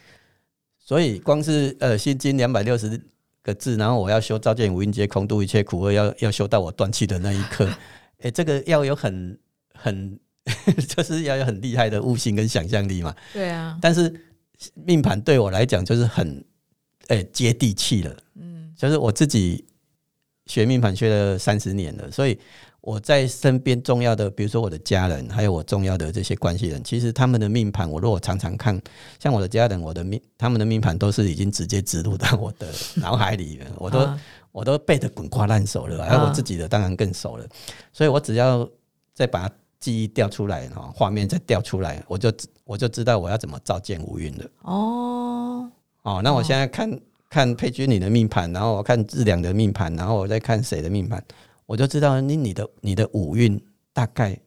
[0.78, 2.98] 所以光是呃心经两百六十
[3.42, 7.68] 个字，然后我要修照见无因皆空度一切苦厄，要要修到我断气的那一刻，
[8.24, 9.38] 哎，这个要有很。
[9.76, 10.18] 很
[10.96, 13.14] 就是要有很厉害的悟性跟想象力嘛。
[13.32, 13.76] 对啊。
[13.82, 14.12] 但是
[14.74, 16.44] 命盘对我来讲就是很
[17.08, 18.16] 诶接地气了。
[18.36, 18.72] 嗯。
[18.76, 19.64] 就是我自己
[20.46, 22.38] 学命盘学了三十年了，所以
[22.84, 28.78] 我在身边重要的，比如说我的家人，还有我重要的这些关系人，其实他们的命盘，我如果常常看，
[29.18, 34.08] 像我的家人，我的命，他们的命盘都是已经直接植入到我的脑海里了，我都
[34.52, 37.46] 我都背得滚瓜烂熟了，而我自己的当然更熟了，
[37.92, 38.68] 所以我只要
[39.14, 39.50] 再把。
[39.80, 42.32] 记忆调出来哈，画面再调出来，我就
[42.64, 44.44] 我就知道我要怎么照见无运了。
[44.62, 45.70] 哦
[46.00, 51.22] 哦，那我现在看看佩君你的命盘，然后我看志良的命盘，然后我再看谁的命盘，
[51.66, 53.60] 我就知道你你的你的五运
[53.92, 54.38] 大概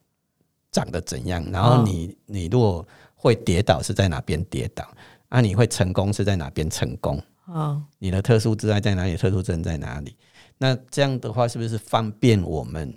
[0.71, 1.43] 长得怎样。
[1.51, 4.87] 然后你你如果会跌倒是在哪边跌倒，
[5.29, 7.21] 啊，你会成功是在哪边成功？
[7.45, 9.15] 哦，你的特殊之爱在哪里？
[9.15, 10.15] 特殊症在哪里？
[10.57, 12.93] 那这样的话是不是方便我们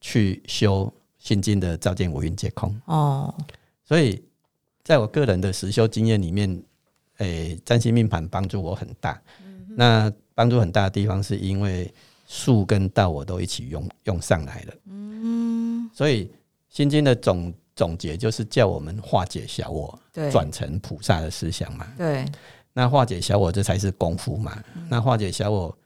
[0.00, 0.92] 去修？
[1.18, 3.32] 心经的照见五蕴皆空哦，
[3.84, 4.20] 所以
[4.82, 6.60] 在我个人的实修经验里面，
[7.18, 9.22] 诶，占星命盘帮助我很大。
[9.68, 11.94] 那帮助很大的地方，是因为
[12.32, 14.74] 术跟道我都一起用用上来了。
[14.86, 16.32] 嗯，所以
[16.70, 19.98] 心经的总总结就是叫我们化解小我，
[20.30, 21.86] 转成菩萨的思想嘛。
[21.98, 22.24] 对，
[22.72, 24.62] 那化解小我，这才是功夫嘛。
[24.88, 25.76] 那化解小我，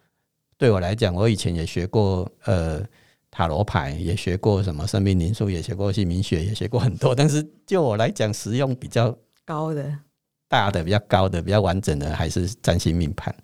[0.57, 2.86] 对我来讲，我以前也学过，呃。
[3.28, 7.14] 塔罗牌也学过，什么生命灵数也学过，姓名学也学过很多。
[7.14, 9.94] 但是就我来讲，实用比较高的、
[10.49, 13.34] 大的、比较高的、比较完整的，还是占星命盘。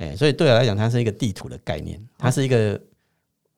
[0.00, 2.80] 哎，所以对我来讲，它是一个地图的概念，它是一个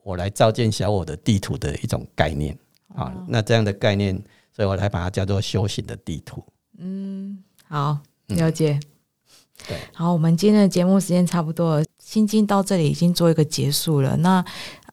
[0.02, 2.58] 我来照见小我的地图的一种概念
[2.96, 3.14] 啊。
[3.28, 4.20] 那这样的概念，
[4.54, 6.44] 所以我才把它叫做修行的地图。
[6.78, 7.38] 嗯，
[7.68, 8.80] 好，了解。
[9.68, 14.16] 对，好，我们今天的节目时间差不多了，心经到这里已经做一个结束了。
[14.16, 14.44] 那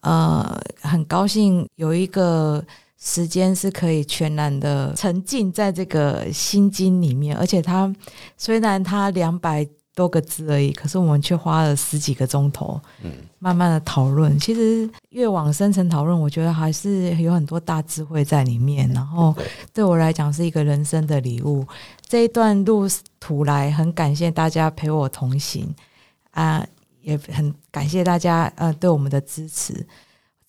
[0.01, 2.63] 呃，很高兴有一个
[2.99, 7.91] 时间是可以全然的沉浸在这个心经里面，而且它
[8.37, 9.67] 虽然它两百
[9.99, 14.39] 多个字而已，可是我们却花了十几个钟头，嗯，慢慢的讨论。
[14.39, 18.89] 其实越往深层讨论，我觉得还是有很多大智慧在里面。
[18.93, 19.35] 然后
[19.73, 21.67] 对我来讲是一个人生的礼物。
[22.07, 22.87] 这一段路
[23.19, 25.75] 途来，很感谢大家陪我同行
[26.31, 26.65] 啊。
[27.01, 29.85] 也很感谢大家呃对我们的支持。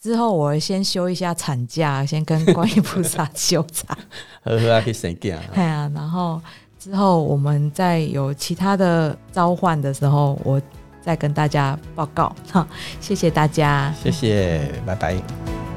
[0.01, 3.97] 之后我先休一下产假，先跟观音菩萨 修禅。
[4.43, 5.39] 呵呵，去生假。
[5.55, 6.41] 对啊，然后
[6.81, 10.61] 之后我们再有其他的召唤的时候，我
[11.03, 12.35] 再跟大家报告。
[12.51, 12.67] 哈，
[13.01, 15.70] 谢谢大家，谢谢，拜拜。